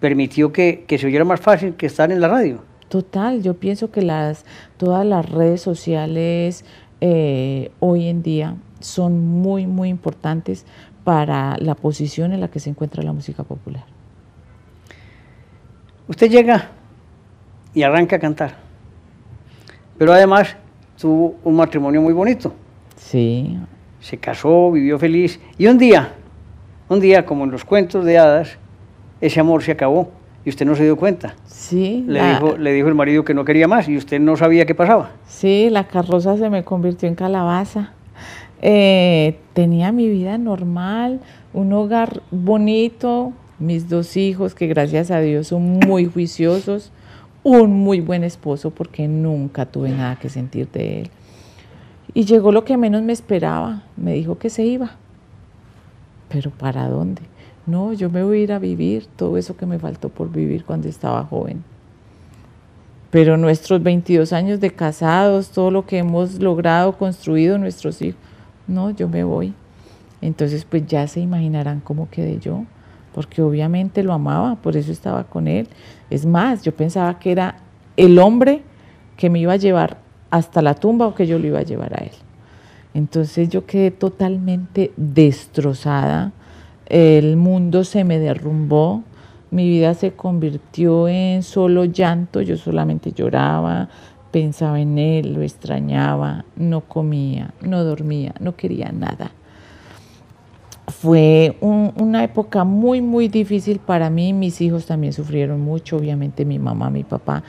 permitió 0.00 0.52
que, 0.52 0.84
se 0.88 1.06
oyera 1.06 1.24
más 1.24 1.40
fácil 1.40 1.74
que 1.74 1.86
estar 1.86 2.10
en 2.12 2.20
la 2.20 2.28
radio? 2.28 2.60
Total, 2.88 3.42
yo 3.42 3.54
pienso 3.54 3.90
que 3.90 4.02
las, 4.02 4.44
todas 4.76 5.04
las 5.04 5.28
redes 5.28 5.60
sociales 5.60 6.64
eh, 7.00 7.70
hoy 7.80 8.06
en 8.08 8.22
día 8.22 8.56
son 8.80 9.26
muy, 9.26 9.66
muy 9.66 9.88
importantes 9.88 10.64
para 11.04 11.56
la 11.58 11.74
posición 11.74 12.32
en 12.32 12.40
la 12.40 12.48
que 12.48 12.60
se 12.60 12.70
encuentra 12.70 13.02
la 13.02 13.12
música 13.12 13.42
popular. 13.42 13.97
Usted 16.08 16.30
llega 16.30 16.68
y 17.74 17.82
arranca 17.82 18.16
a 18.16 18.18
cantar, 18.18 18.54
pero 19.98 20.12
además 20.12 20.56
tuvo 21.00 21.36
un 21.44 21.56
matrimonio 21.56 22.00
muy 22.00 22.12
bonito. 22.12 22.52
Sí. 22.96 23.58
Se 24.00 24.16
casó, 24.16 24.72
vivió 24.72 24.98
feliz. 24.98 25.38
Y 25.58 25.66
un 25.66 25.76
día, 25.78 26.12
un 26.88 27.00
día, 27.00 27.26
como 27.26 27.44
en 27.44 27.50
los 27.50 27.64
cuentos 27.64 28.04
de 28.04 28.18
hadas, 28.18 28.56
ese 29.20 29.40
amor 29.40 29.62
se 29.62 29.72
acabó 29.72 30.10
y 30.44 30.48
usted 30.50 30.64
no 30.64 30.74
se 30.74 30.84
dio 30.84 30.96
cuenta. 30.96 31.34
Sí. 31.44 32.04
Le, 32.06 32.20
la- 32.20 32.34
dijo, 32.40 32.56
le 32.56 32.72
dijo 32.72 32.88
el 32.88 32.94
marido 32.94 33.24
que 33.24 33.34
no 33.34 33.44
quería 33.44 33.68
más 33.68 33.88
y 33.88 33.96
usted 33.96 34.18
no 34.20 34.36
sabía 34.36 34.64
qué 34.66 34.74
pasaba. 34.74 35.10
Sí, 35.26 35.68
la 35.70 35.84
carroza 35.88 36.36
se 36.38 36.48
me 36.48 36.64
convirtió 36.64 37.08
en 37.08 37.14
calabaza. 37.16 37.92
Eh, 38.62 39.38
tenía 39.52 39.92
mi 39.92 40.08
vida 40.08 40.36
normal, 40.38 41.20
un 41.52 41.72
hogar 41.72 42.22
bonito, 42.30 43.32
mis 43.58 43.88
dos 43.88 44.16
hijos 44.16 44.54
que 44.54 44.66
gracias 44.66 45.10
a 45.10 45.20
Dios 45.20 45.48
son 45.48 45.80
muy 45.86 46.06
juiciosos, 46.06 46.92
un 47.42 47.72
muy 47.72 48.00
buen 48.00 48.24
esposo 48.24 48.70
porque 48.70 49.08
nunca 49.08 49.66
tuve 49.66 49.90
nada 49.90 50.16
que 50.16 50.28
sentir 50.28 50.68
de 50.70 51.00
él. 51.00 51.10
Y 52.14 52.24
llegó 52.24 52.52
lo 52.52 52.64
que 52.64 52.76
menos 52.76 53.02
me 53.02 53.12
esperaba, 53.12 53.82
me 53.96 54.12
dijo 54.12 54.38
que 54.38 54.50
se 54.50 54.64
iba. 54.64 54.92
Pero 56.28 56.50
¿para 56.50 56.88
dónde? 56.88 57.22
No, 57.66 57.92
yo 57.92 58.10
me 58.10 58.22
voy 58.22 58.40
a 58.40 58.42
ir 58.42 58.52
a 58.52 58.58
vivir 58.58 59.06
todo 59.16 59.36
eso 59.36 59.56
que 59.56 59.66
me 59.66 59.78
faltó 59.78 60.08
por 60.08 60.30
vivir 60.30 60.64
cuando 60.64 60.88
estaba 60.88 61.24
joven. 61.24 61.62
Pero 63.10 63.36
nuestros 63.36 63.82
22 63.82 64.32
años 64.32 64.60
de 64.60 64.70
casados, 64.70 65.50
todo 65.50 65.70
lo 65.70 65.86
que 65.86 65.98
hemos 65.98 66.40
logrado, 66.40 66.96
construido 66.96 67.58
nuestros 67.58 68.00
hijos, 68.02 68.20
no, 68.66 68.90
yo 68.90 69.08
me 69.08 69.24
voy. 69.24 69.54
Entonces, 70.20 70.64
pues 70.64 70.86
ya 70.86 71.06
se 71.06 71.20
imaginarán 71.20 71.80
cómo 71.80 72.08
quedé 72.10 72.38
yo, 72.38 72.64
porque 73.18 73.42
obviamente 73.42 74.04
lo 74.04 74.12
amaba, 74.12 74.54
por 74.54 74.76
eso 74.76 74.92
estaba 74.92 75.24
con 75.24 75.48
él. 75.48 75.66
Es 76.08 76.24
más, 76.24 76.62
yo 76.62 76.72
pensaba 76.72 77.18
que 77.18 77.32
era 77.32 77.56
el 77.96 78.16
hombre 78.20 78.62
que 79.16 79.28
me 79.28 79.40
iba 79.40 79.54
a 79.54 79.56
llevar 79.56 79.96
hasta 80.30 80.62
la 80.62 80.74
tumba 80.74 81.08
o 81.08 81.16
que 81.16 81.26
yo 81.26 81.36
lo 81.40 81.48
iba 81.48 81.58
a 81.58 81.64
llevar 81.64 82.00
a 82.00 82.04
él. 82.04 82.12
Entonces 82.94 83.48
yo 83.48 83.66
quedé 83.66 83.90
totalmente 83.90 84.92
destrozada, 84.96 86.30
el 86.86 87.36
mundo 87.36 87.82
se 87.82 88.04
me 88.04 88.20
derrumbó, 88.20 89.02
mi 89.50 89.68
vida 89.68 89.94
se 89.94 90.12
convirtió 90.12 91.08
en 91.08 91.42
solo 91.42 91.86
llanto, 91.86 92.40
yo 92.40 92.56
solamente 92.56 93.10
lloraba, 93.10 93.88
pensaba 94.30 94.78
en 94.78 94.96
él, 94.96 95.34
lo 95.34 95.42
extrañaba, 95.42 96.44
no 96.54 96.82
comía, 96.82 97.52
no 97.62 97.82
dormía, 97.82 98.32
no 98.38 98.54
quería 98.54 98.92
nada. 98.92 99.32
Fue 100.88 101.56
un- 101.60 101.92
una 101.96 102.24
época 102.24 102.64
muy, 102.64 103.02
muy 103.02 103.28
difícil 103.28 103.78
para 103.78 104.08
mí, 104.08 104.32
mis 104.32 104.60
hijos 104.62 104.86
también 104.86 105.12
sufrieron 105.12 105.60
mucho, 105.60 105.96
obviamente 105.98 106.46
mi 106.46 106.58
mamá, 106.58 106.88
mi 106.88 107.04
papá, 107.04 107.42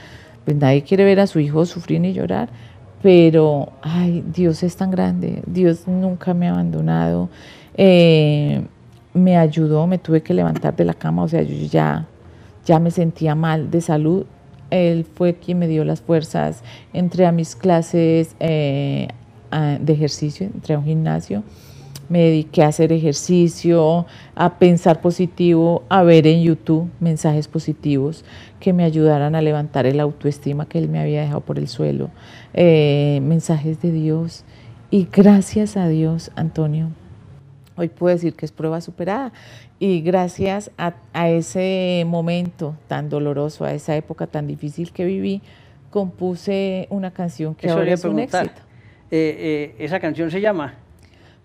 pues 0.44 0.58
nadie 0.58 0.84
quiere 0.84 1.06
ver 1.06 1.22
a 1.22 1.28
su 1.28 1.40
hijo 1.40 1.66
sufrir 1.66 2.02
ni 2.02 2.12
llorar, 2.12 2.50
pero, 3.02 3.70
ay, 3.82 4.26
Dios 4.34 4.62
es 4.62 4.76
tan 4.76 4.92
grande, 4.92 5.42
Dios 5.48 5.88
nunca 5.88 6.34
me 6.34 6.50
ha 6.50 6.52
abandonado, 6.52 7.30
eh, 7.78 8.62
me 9.14 9.38
ayudó, 9.38 9.88
me 9.88 9.98
tuve 10.00 10.22
que 10.22 10.34
levantar 10.34 10.76
de 10.76 10.84
la 10.84 10.94
cama, 10.94 11.24
o 11.24 11.28
sea, 11.30 11.42
yo 11.42 11.56
ya, 11.68 12.08
ya 12.66 12.78
me 12.80 12.92
sentía 12.92 13.36
mal 13.36 13.72
de 13.72 13.80
salud, 13.80 14.26
él 14.70 15.06
fue 15.16 15.36
quien 15.36 15.60
me 15.60 15.68
dio 15.70 15.86
las 15.86 16.02
fuerzas, 16.02 16.62
entré 16.92 17.26
a 17.26 17.32
mis 17.32 17.56
clases 17.56 18.36
eh, 18.42 19.08
de 19.80 19.94
ejercicio, 19.94 20.46
entré 20.46 20.76
a 20.76 20.80
un 20.80 20.86
gimnasio, 20.86 21.44
me 22.10 22.20
dediqué 22.20 22.64
a 22.64 22.68
hacer 22.68 22.92
ejercicio, 22.92 24.06
a 24.36 24.58
pensar 24.58 25.00
positivo, 25.00 25.84
a 25.90 26.04
ver 26.04 26.28
en 26.28 26.42
YouTube 26.42 26.90
mensajes 27.00 27.48
positivos 27.48 28.26
que 28.60 28.74
me 28.74 28.84
ayudaran 28.84 29.36
a 29.36 29.42
levantar 29.42 29.86
el 29.86 30.00
autoestima 30.00 30.68
que 30.68 30.80
él 30.80 30.90
me 30.90 31.00
había 31.00 31.22
dejado 31.22 31.42
por 31.42 31.60
el 31.60 31.68
suelo, 31.68 32.10
eh, 32.54 33.20
mensajes 33.24 33.82
de 33.82 33.92
Dios. 33.92 34.44
Y 34.92 35.08
gracias 35.12 35.78
a 35.78 35.88
Dios, 35.88 36.32
Antonio, 36.36 36.90
hoy 37.76 37.90
puedo 37.90 38.16
decir 38.16 38.34
que 38.34 38.46
es 38.46 38.52
prueba 38.52 38.82
superada. 38.82 39.32
Y 39.78 40.02
gracias 40.02 40.72
a, 40.78 40.96
a 41.14 41.30
ese 41.30 42.04
momento 42.06 42.76
tan 42.88 43.08
doloroso, 43.08 43.64
a 43.64 43.74
esa 43.74 43.96
época 43.96 44.28
tan 44.28 44.46
difícil 44.48 44.92
que 44.92 45.06
viví, 45.06 45.42
compuse 45.90 46.88
una 46.90 47.12
canción 47.12 47.56
que 47.56 47.68
Eso 47.68 47.78
ahora 47.78 47.94
es 47.94 48.04
un 48.04 48.20
éxito. 48.20 48.62
Eh, 49.12 49.72
eh, 49.72 49.76
esa 49.80 50.00
canción 50.00 50.30
se 50.30 50.42
llama 50.42 50.76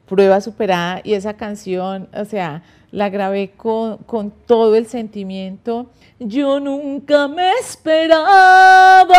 Prueba 0.06 0.40
superada 0.40 1.00
y 1.02 1.14
esa 1.14 1.34
canción, 1.34 2.08
o 2.14 2.24
sea, 2.24 2.62
la 2.90 3.08
grabé 3.08 3.52
con, 3.52 3.98
con 3.98 4.30
todo 4.30 4.76
el 4.76 4.86
sentimiento. 4.86 5.86
Yo 6.18 6.60
nunca 6.60 7.26
me 7.26 7.50
esperaba 7.52 9.16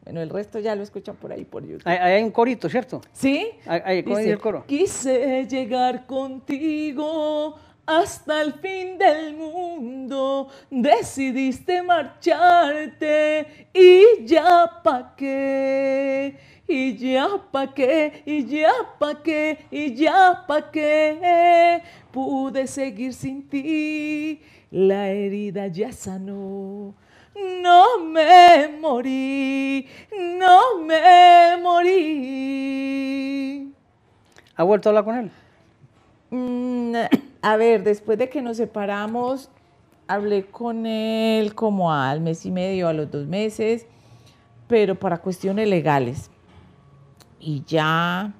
Bueno, 0.04 0.22
el 0.22 0.30
resto 0.30 0.58
ya 0.58 0.74
lo 0.74 0.82
escuchan 0.82 1.16
por 1.16 1.32
ahí 1.32 1.44
por 1.44 1.62
YouTube. 1.62 1.86
Ahí 1.86 1.98
ahí 1.98 2.12
hay 2.14 2.22
un 2.22 2.30
corito, 2.30 2.68
¿cierto? 2.68 3.02
¿Sí? 3.12 3.50
¿cómo 4.04 4.16
dice 4.16 4.30
el 4.30 4.38
coro? 4.38 4.64
Quise 4.66 5.46
llegar 5.46 6.06
contigo 6.06 7.56
hasta 7.84 8.42
el 8.42 8.54
fin 8.54 8.98
del 8.98 9.34
mundo. 9.34 10.48
Decidiste 10.70 11.82
marcharte 11.82 13.68
y 13.72 14.24
ya 14.24 14.80
pa' 14.82 15.14
qué. 15.16 16.38
Y 16.70 16.96
ya 16.98 17.28
pa' 17.50 17.72
qué, 17.72 18.22
y 18.26 18.44
ya 18.44 18.70
pa' 18.98 19.22
qué, 19.22 19.64
y 19.70 19.94
ya 19.94 20.44
pa' 20.46 20.70
qué. 20.70 21.82
Pude 22.12 22.66
seguir 22.66 23.14
sin 23.14 23.48
ti, 23.48 24.42
la 24.70 25.08
herida 25.08 25.68
ya 25.68 25.92
sanó. 25.92 26.94
No 27.62 27.98
me 28.04 28.68
morí, 28.78 29.88
no 30.38 30.78
me 30.80 31.56
morí. 31.62 33.08
¿Ha 34.54 34.62
vuelto 34.62 34.88
a 34.88 34.90
hablar 34.90 35.04
con 35.04 35.16
él? 35.16 35.30
Mm, 36.30 36.94
a 37.40 37.56
ver, 37.56 37.82
después 37.82 38.18
de 38.18 38.28
que 38.28 38.42
nos 38.42 38.58
separamos, 38.58 39.48
hablé 40.06 40.44
con 40.44 40.84
él 40.84 41.54
como 41.54 41.90
al 41.90 42.20
mes 42.20 42.44
y 42.44 42.50
medio, 42.50 42.88
a 42.88 42.92
los 42.92 43.10
dos 43.10 43.26
meses, 43.26 43.86
pero 44.66 44.94
para 44.96 45.16
cuestiones 45.16 45.66
legales. 45.66 46.30
Y 47.40 47.62
ya 47.66 48.32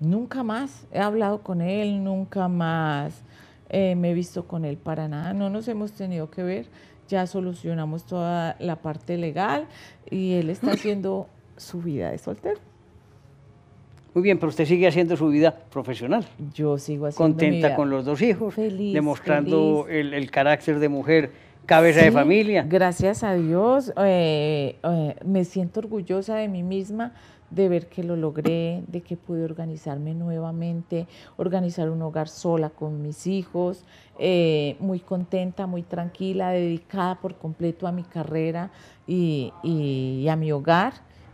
nunca 0.00 0.42
más 0.42 0.86
he 0.92 0.98
hablado 1.00 1.42
con 1.42 1.60
él, 1.60 2.02
nunca 2.02 2.48
más 2.48 3.22
eh, 3.68 3.94
me 3.96 4.10
he 4.10 4.14
visto 4.14 4.46
con 4.46 4.64
él 4.64 4.76
para 4.76 5.08
nada. 5.08 5.32
No 5.32 5.50
nos 5.50 5.68
hemos 5.68 5.92
tenido 5.92 6.30
que 6.30 6.42
ver, 6.42 6.66
ya 7.08 7.26
solucionamos 7.26 8.04
toda 8.04 8.56
la 8.58 8.76
parte 8.76 9.16
legal 9.16 9.66
y 10.10 10.34
él 10.34 10.50
está 10.50 10.70
haciendo 10.72 11.28
su 11.56 11.80
vida 11.80 12.10
de 12.10 12.18
soltero. 12.18 12.60
Muy 14.14 14.22
bien, 14.22 14.38
pero 14.38 14.48
usted 14.48 14.64
sigue 14.64 14.86
haciendo 14.86 15.14
su 15.14 15.28
vida 15.28 15.54
profesional. 15.70 16.24
Yo 16.54 16.78
sigo 16.78 17.04
haciendo 17.06 17.28
mi 17.28 17.32
Contenta 17.34 17.66
vida. 17.68 17.76
con 17.76 17.90
los 17.90 18.06
dos 18.06 18.22
hijos, 18.22 18.54
Feliz, 18.54 18.94
demostrando 18.94 19.84
feliz. 19.84 20.06
El, 20.06 20.14
el 20.14 20.30
carácter 20.30 20.78
de 20.78 20.88
mujer, 20.88 21.32
cabeza 21.66 22.00
de 22.00 22.12
familia. 22.12 22.64
Gracias 22.66 23.22
a 23.22 23.34
Dios, 23.34 23.92
eh, 23.98 24.78
eh, 24.82 25.16
me 25.22 25.44
siento 25.44 25.80
orgullosa 25.80 26.36
de 26.36 26.48
mí 26.48 26.62
misma 26.62 27.12
de 27.50 27.68
ver 27.68 27.86
que 27.88 28.02
lo 28.02 28.16
logré, 28.16 28.82
de 28.88 29.00
que 29.02 29.16
pude 29.16 29.44
organizarme 29.44 30.14
nuevamente, 30.14 31.06
organizar 31.36 31.90
un 31.90 32.02
hogar 32.02 32.28
sola 32.28 32.70
con 32.70 33.02
mis 33.02 33.26
hijos, 33.26 33.84
eh, 34.18 34.76
muy 34.80 35.00
contenta, 35.00 35.66
muy 35.66 35.82
tranquila, 35.82 36.50
dedicada 36.50 37.16
por 37.20 37.36
completo 37.36 37.86
a 37.86 37.92
mi 37.92 38.02
carrera 38.02 38.70
y, 39.06 39.52
y- 39.62 40.20
y 40.22 40.28
a 40.28 40.36
mi 40.36 40.50
hogar 40.52 40.92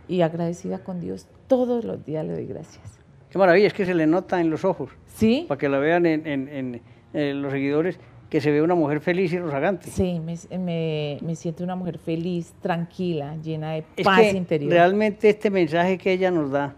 y 0.09 0.21
agradecida 0.21 0.79
con 0.85 1.01
Dios. 1.01 1.27
Todos 1.47 1.85
los 1.85 2.05
días 2.05 2.27
le 2.27 2.33
doy 2.35 2.47
gracias. 2.47 2.99
Qué 3.31 3.39
maravilla, 3.39 3.67
es 3.67 3.73
que 3.73 3.87
se 3.87 3.95
le 3.95 4.07
nota 4.07 4.41
en 4.41 4.51
los 4.51 4.65
ojos, 4.65 4.91
¿Sí? 5.07 5.47
para 5.49 5.59
que 5.59 5.69
la 5.69 5.79
vean 5.79 6.05
en, 6.07 6.27
en- 6.27 6.49
en, 6.49 6.83
eh, 7.15 7.33
los 7.35 7.51
seguidores, 7.53 7.99
que 8.33 8.41
se 8.41 8.51
ve 8.51 8.63
una 8.63 8.75
mujer 8.75 9.01
feliz 9.01 9.31
y 9.35 9.39
rozagante. 9.39 9.91
Sí, 9.91 10.19
me, 10.19 10.39
me- 10.59 11.19
me 11.21 11.35
siento 11.37 11.63
una 11.65 11.77
mujer 11.77 11.99
feliz, 11.99 12.55
tranquila, 12.63 13.37
llena 13.37 13.73
de 13.73 13.85
Es 13.95 14.07
paz 14.07 14.21
que 14.23 14.31
interior. 14.31 14.71
realmente 14.73 15.29
este 15.29 15.51
mensaje 15.51 15.99
que 15.99 16.13
ella 16.13 16.31
nos 16.31 16.51
da 16.51 16.75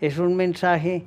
es 0.00 0.16
un 0.18 0.36
mensaje 0.36 1.02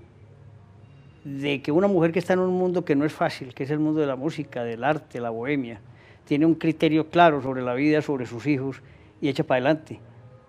de 1.24 1.62
que 1.62 1.72
una 1.72 1.88
mujer 1.88 2.12
que 2.12 2.20
está 2.20 2.34
en 2.34 2.40
un 2.40 2.54
mundo 2.54 2.84
que 2.84 2.94
no 2.94 3.06
es 3.06 3.14
fácil, 3.14 3.54
que 3.54 3.64
es 3.64 3.70
el 3.72 3.80
mundo 3.80 4.02
de 4.02 4.08
la 4.08 4.18
música, 4.18 4.66
del 4.66 4.84
arte, 4.84 5.22
la 5.22 5.30
bohemia, 5.30 5.80
tiene 6.26 6.46
un 6.46 6.56
criterio 6.56 7.10
claro 7.10 7.42
sobre 7.42 7.62
la 7.62 7.74
vida, 7.74 8.02
sobre 8.02 8.26
sus 8.26 8.46
hijos 8.48 8.82
y 9.22 9.30
echa 9.30 9.46
para 9.46 9.60
adelante. 9.66 10.02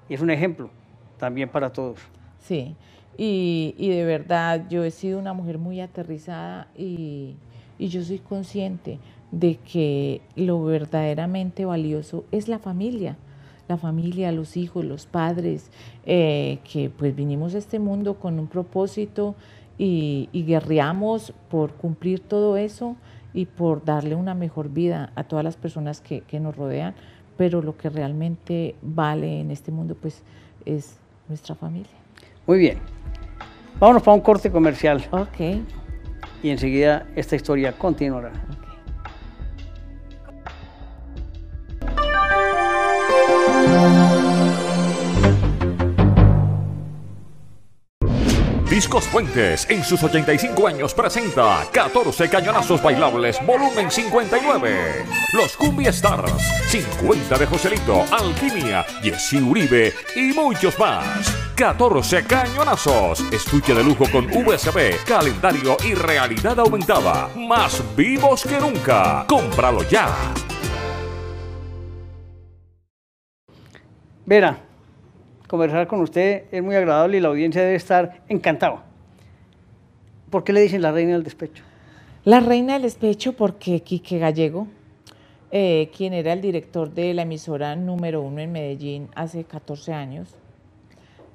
Y 0.08 0.14
es 0.14 0.20
un 0.22 0.30
ejemplo 0.30 0.70
también 1.18 1.48
para 1.50 1.70
todos. 1.72 2.00
Sí, 2.40 2.74
Y, 3.16 3.76
y 3.78 3.90
de 3.90 4.04
verdad, 4.04 4.64
yo 4.68 4.82
he 4.82 4.90
sido 4.90 5.20
una 5.20 5.32
mujer 5.34 5.58
muy 5.58 5.80
aterrizada 5.80 6.66
y, 6.76 7.36
y 7.78 7.88
yo 7.88 8.02
soy 8.02 8.18
consciente 8.18 8.98
de 9.38 9.56
que 9.56 10.20
lo 10.34 10.64
verdaderamente 10.64 11.64
valioso 11.64 12.24
es 12.32 12.48
la 12.48 12.58
familia 12.58 13.16
la 13.68 13.76
familia, 13.76 14.30
los 14.32 14.56
hijos, 14.56 14.84
los 14.84 15.06
padres, 15.06 15.70
eh, 16.04 16.58
que 16.70 16.88
pues 16.88 17.16
vinimos 17.16 17.54
a 17.54 17.58
este 17.58 17.78
mundo 17.80 18.14
con 18.14 18.38
un 18.38 18.46
propósito 18.46 19.34
y, 19.76 20.28
y 20.32 20.44
guerreamos 20.44 21.32
por 21.50 21.72
cumplir 21.72 22.20
todo 22.20 22.56
eso 22.56 22.94
y 23.34 23.46
por 23.46 23.84
darle 23.84 24.14
una 24.14 24.34
mejor 24.34 24.68
vida 24.70 25.10
a 25.16 25.24
todas 25.24 25.44
las 25.44 25.56
personas 25.56 26.00
que, 26.00 26.20
que 26.20 26.38
nos 26.38 26.56
rodean, 26.56 26.94
pero 27.36 27.60
lo 27.60 27.76
que 27.76 27.90
realmente 27.90 28.76
vale 28.82 29.40
en 29.40 29.50
este 29.50 29.72
mundo 29.72 29.96
pues 30.00 30.22
es 30.64 30.96
nuestra 31.28 31.54
familia. 31.54 31.90
Muy 32.46 32.58
bien. 32.58 32.78
Vámonos 33.80 34.02
para 34.02 34.14
un 34.14 34.20
corte 34.20 34.50
comercial 34.50 35.04
Ok. 35.10 35.58
y 36.42 36.50
enseguida 36.50 37.06
esta 37.16 37.36
historia 37.36 37.72
continuará. 37.76 38.30
Discos 48.86 49.08
Fuentes 49.08 49.66
en 49.68 49.82
sus 49.82 50.00
85 50.00 50.68
años 50.68 50.94
presenta 50.94 51.66
14 51.72 52.30
cañonazos 52.30 52.80
bailables 52.80 53.44
volumen 53.44 53.90
59. 53.90 55.04
Los 55.32 55.56
Cumbia 55.56 55.90
Stars, 55.90 56.30
50 56.68 57.36
de 57.36 57.46
Joselito, 57.46 58.04
Alquimia, 58.12 58.84
Jessy 59.02 59.38
Uribe 59.38 59.92
y 60.14 60.32
muchos 60.32 60.78
más. 60.78 61.36
14 61.56 62.26
cañonazos. 62.26 63.24
Estuche 63.32 63.74
de 63.74 63.82
lujo 63.82 64.04
con 64.12 64.26
USB, 64.26 65.04
calendario 65.04 65.76
y 65.84 65.94
realidad 65.94 66.60
aumentada. 66.60 67.28
Más 67.34 67.82
vivos 67.96 68.44
que 68.44 68.60
nunca. 68.60 69.26
Cómpralo 69.26 69.82
ya. 69.82 70.14
Vera, 74.24 74.65
conversar 75.46 75.86
con 75.86 76.00
usted 76.00 76.44
es 76.50 76.62
muy 76.62 76.74
agradable 76.74 77.18
y 77.18 77.20
la 77.20 77.28
audiencia 77.28 77.62
debe 77.62 77.76
estar 77.76 78.22
encantado. 78.28 78.80
¿Por 80.30 80.44
qué 80.44 80.52
le 80.52 80.60
dicen 80.60 80.82
la 80.82 80.92
reina 80.92 81.12
del 81.12 81.22
despecho? 81.22 81.62
La 82.24 82.40
reina 82.40 82.74
del 82.74 82.82
despecho 82.82 83.34
porque 83.34 83.80
Quique 83.80 84.18
Gallego, 84.18 84.66
eh, 85.52 85.90
quien 85.96 86.12
era 86.12 86.32
el 86.32 86.40
director 86.40 86.92
de 86.92 87.14
la 87.14 87.22
emisora 87.22 87.76
número 87.76 88.20
uno 88.22 88.40
en 88.40 88.50
Medellín 88.50 89.08
hace 89.14 89.44
14 89.44 89.92
años, 89.92 90.34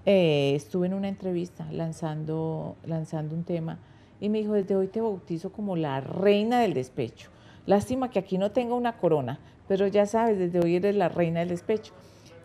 eh, 0.05 0.53
estuve 0.55 0.87
en 0.87 0.93
una 0.93 1.07
entrevista 1.07 1.65
lanzando, 1.71 2.75
lanzando 2.83 3.35
un 3.35 3.43
tema 3.43 3.77
y 4.19 4.29
me 4.29 4.39
dijo, 4.39 4.53
desde 4.53 4.75
hoy 4.75 4.87
te 4.87 4.99
bautizo 4.99 5.51
como 5.51 5.75
la 5.75 6.01
reina 6.01 6.59
del 6.59 6.73
despecho. 6.73 7.29
Lástima 7.65 8.09
que 8.09 8.19
aquí 8.19 8.37
no 8.37 8.51
tenga 8.51 8.75
una 8.75 8.97
corona, 8.97 9.39
pero 9.67 9.87
ya 9.87 10.05
sabes, 10.05 10.37
desde 10.37 10.59
hoy 10.59 10.75
eres 10.75 10.95
la 10.95 11.07
reina 11.07 11.39
del 11.39 11.49
despecho. 11.49 11.93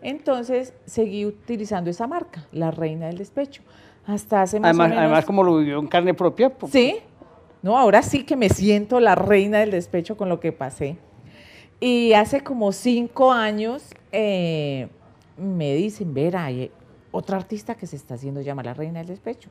Entonces 0.01 0.73
seguí 0.85 1.25
utilizando 1.25 1.89
esa 1.89 2.07
marca, 2.07 2.45
la 2.51 2.71
reina 2.71 3.07
del 3.07 3.17
despecho. 3.17 3.61
Hasta 4.05 4.41
hace 4.43 4.59
más 4.59 4.69
Además, 4.69 4.85
o 4.85 4.89
menos... 4.89 5.03
además 5.03 5.25
como 5.25 5.43
lo 5.43 5.57
vivió 5.57 5.79
en 5.79 5.87
carne 5.87 6.13
propia. 6.13 6.49
pues, 6.49 6.71
Sí, 6.71 6.97
no, 7.61 7.77
ahora 7.77 8.01
sí 8.01 8.23
que 8.23 8.35
me 8.35 8.49
siento 8.49 8.99
la 8.99 9.15
reina 9.15 9.59
del 9.59 9.71
despecho 9.71 10.15
con 10.15 10.29
lo 10.29 10.39
que 10.39 10.51
pasé. 10.51 10.97
Y 11.79 12.13
hace 12.13 12.41
como 12.41 12.71
cinco 12.71 13.31
años 13.31 13.83
eh, 14.11 14.87
me 15.37 15.75
dicen, 15.75 16.13
Vera, 16.13 16.45
hay 16.45 16.71
otra 17.11 17.37
artista 17.37 17.75
que 17.75 17.85
se 17.85 17.95
está 17.95 18.15
haciendo 18.15 18.41
llamar 18.41 18.65
la 18.65 18.73
reina 18.73 18.99
del 18.99 19.07
despecho. 19.07 19.49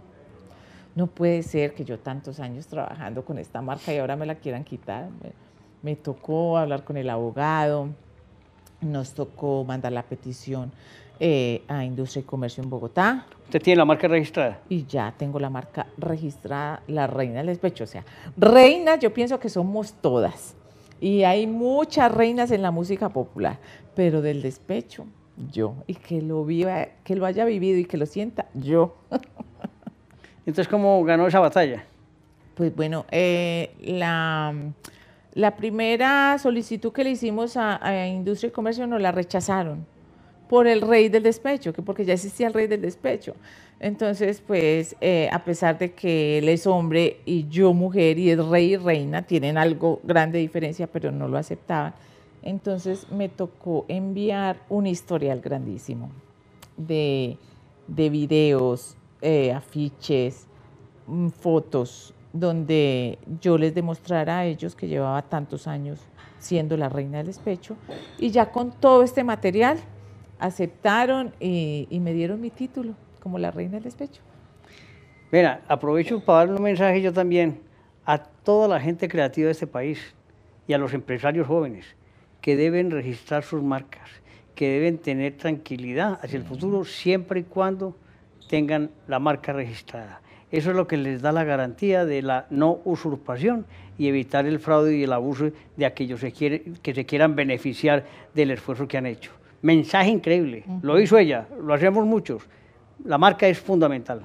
No 0.94 1.06
puede 1.08 1.42
ser 1.42 1.74
que 1.74 1.84
yo 1.84 1.98
tantos 1.98 2.40
años 2.40 2.66
trabajando 2.66 3.24
con 3.24 3.38
esta 3.38 3.60
marca 3.60 3.92
y 3.92 3.98
ahora 3.98 4.16
me 4.16 4.24
la 4.24 4.36
quieran 4.36 4.64
quitar. 4.64 5.10
Me, 5.22 5.32
me 5.82 5.96
tocó 5.96 6.56
hablar 6.56 6.84
con 6.84 6.96
el 6.96 7.10
abogado, 7.10 7.90
nos 8.80 9.14
tocó 9.14 9.64
mandar 9.64 9.92
la 9.92 10.02
petición 10.02 10.72
eh, 11.18 11.62
a 11.68 11.84
Industria 11.84 12.20
y 12.20 12.24
Comercio 12.24 12.62
en 12.62 12.70
Bogotá 12.70 13.26
Usted 13.46 13.62
tiene 13.62 13.78
la 13.78 13.84
marca 13.84 14.08
registrada. 14.08 14.58
y 14.68 14.86
ya 14.86 15.14
tengo 15.16 15.38
la 15.38 15.50
marca 15.50 15.86
registrada, 15.98 16.82
la 16.88 17.06
reina 17.06 17.38
del 17.38 17.46
despecho. 17.46 17.84
O 17.84 17.86
sea, 17.86 18.04
reinas 18.36 18.98
yo 18.98 19.14
pienso 19.14 19.38
que 19.38 19.48
somos 19.48 19.92
todas. 19.94 20.56
Y 21.00 21.22
hay 21.22 21.46
muchas 21.46 22.12
reinas 22.12 22.50
en 22.50 22.62
la 22.62 22.72
música 22.72 23.08
popular, 23.10 23.58
pero 23.94 24.20
del 24.20 24.42
despecho, 24.42 25.06
yo. 25.52 25.74
Y 25.86 25.94
que 25.94 26.22
lo 26.22 26.44
viva, 26.44 26.86
que 27.04 27.14
lo 27.14 27.24
haya 27.24 27.44
vivido 27.44 27.78
y 27.78 27.84
que 27.84 27.96
lo 27.96 28.06
sienta, 28.06 28.46
yo. 28.54 28.96
Entonces, 30.46 30.66
¿cómo 30.66 31.04
ganó 31.04 31.28
esa 31.28 31.38
batalla? 31.38 31.84
Pues 32.56 32.74
bueno, 32.74 33.04
eh, 33.12 33.76
la, 33.80 34.52
la 35.36 35.54
primera 35.54 36.38
solicitud 36.38 36.92
que 36.94 37.04
le 37.04 37.10
hicimos 37.10 37.58
a, 37.58 38.06
Industria 38.06 38.48
y 38.48 38.52
Comercio 38.52 38.86
nos 38.86 39.02
la 39.02 39.12
rechazaron 39.12 39.86
por 40.48 40.66
el 40.66 40.80
rey 40.80 41.10
del 41.10 41.24
despecho, 41.24 41.74
que 41.74 41.82
porque 41.82 42.06
ya 42.06 42.14
existía 42.14 42.46
el 42.46 42.54
rey 42.54 42.66
del 42.66 42.80
despecho. 42.80 43.34
Entonces, 43.78 44.42
pues, 44.46 44.96
eh, 45.02 45.28
a 45.30 45.44
pesar 45.44 45.76
de 45.76 45.92
que 45.92 46.38
él 46.38 46.48
es 46.48 46.66
hombre 46.66 47.20
y 47.26 47.46
yo 47.48 47.74
mujer 47.74 48.18
y 48.18 48.30
es 48.30 48.42
rey 48.46 48.72
y 48.72 48.76
reina, 48.78 49.26
tienen 49.26 49.58
algo 49.58 50.00
grande 50.04 50.38
de 50.38 50.42
diferencia, 50.42 50.86
pero 50.86 51.12
no 51.12 51.28
lo 51.28 51.36
aceptaban. 51.36 51.92
Entonces 52.42 53.06
me 53.10 53.28
tocó 53.28 53.84
enviar 53.88 54.56
un 54.70 54.86
historial 54.86 55.42
grandísimo 55.42 56.12
de, 56.78 57.36
de 57.88 58.08
videos, 58.08 58.96
eh, 59.20 59.52
afiches, 59.52 60.46
mm, 61.06 61.28
fotos, 61.28 62.14
donde 62.40 63.18
yo 63.40 63.58
les 63.58 63.74
demostrara 63.74 64.38
a 64.38 64.44
ellos 64.44 64.74
que 64.74 64.88
llevaba 64.88 65.22
tantos 65.22 65.66
años 65.66 66.00
siendo 66.38 66.76
la 66.76 66.88
reina 66.88 67.18
del 67.18 67.26
despecho. 67.26 67.76
Y 68.18 68.30
ya 68.30 68.50
con 68.50 68.72
todo 68.72 69.02
este 69.02 69.24
material 69.24 69.78
aceptaron 70.38 71.32
y, 71.40 71.86
y 71.90 72.00
me 72.00 72.12
dieron 72.12 72.40
mi 72.40 72.50
título 72.50 72.94
como 73.20 73.38
la 73.38 73.50
reina 73.50 73.74
del 73.74 73.84
despecho. 73.84 74.22
Mira, 75.32 75.62
aprovecho 75.66 76.24
para 76.24 76.38
darle 76.40 76.54
un 76.56 76.62
mensaje 76.62 77.02
yo 77.02 77.12
también 77.12 77.60
a 78.04 78.18
toda 78.18 78.68
la 78.68 78.80
gente 78.80 79.08
creativa 79.08 79.46
de 79.46 79.52
este 79.52 79.66
país 79.66 80.14
y 80.68 80.72
a 80.72 80.78
los 80.78 80.94
empresarios 80.94 81.46
jóvenes 81.46 81.96
que 82.40 82.56
deben 82.56 82.92
registrar 82.92 83.42
sus 83.42 83.62
marcas, 83.62 84.08
que 84.54 84.68
deben 84.68 84.98
tener 84.98 85.36
tranquilidad 85.36 86.20
hacia 86.22 86.36
el 86.36 86.44
futuro 86.44 86.84
siempre 86.84 87.40
y 87.40 87.42
cuando 87.42 87.96
tengan 88.48 88.90
la 89.08 89.18
marca 89.18 89.52
registrada. 89.52 90.20
Eso 90.50 90.70
es 90.70 90.76
lo 90.76 90.86
que 90.86 90.96
les 90.96 91.22
da 91.22 91.32
la 91.32 91.44
garantía 91.44 92.04
de 92.04 92.22
la 92.22 92.46
no 92.50 92.80
usurpación 92.84 93.66
y 93.98 94.08
evitar 94.08 94.46
el 94.46 94.60
fraude 94.60 94.96
y 94.96 95.02
el 95.02 95.12
abuso 95.12 95.50
de 95.76 95.86
aquellos 95.86 96.20
que, 96.20 96.94
se 96.94 97.06
quieran 97.06 97.34
beneficiar 97.34 98.04
del 98.34 98.52
esfuerzo 98.52 98.86
que 98.86 98.98
han 98.98 99.06
hecho. 99.06 99.32
Mensaje 99.62 100.10
increíble, 100.10 100.64
lo 100.82 101.00
hizo 101.00 101.18
ella, 101.18 101.48
lo 101.60 101.74
hacemos 101.74 102.06
muchos. 102.06 102.42
La 103.04 103.18
marca 103.18 103.48
es 103.48 103.58
fundamental. 103.58 104.22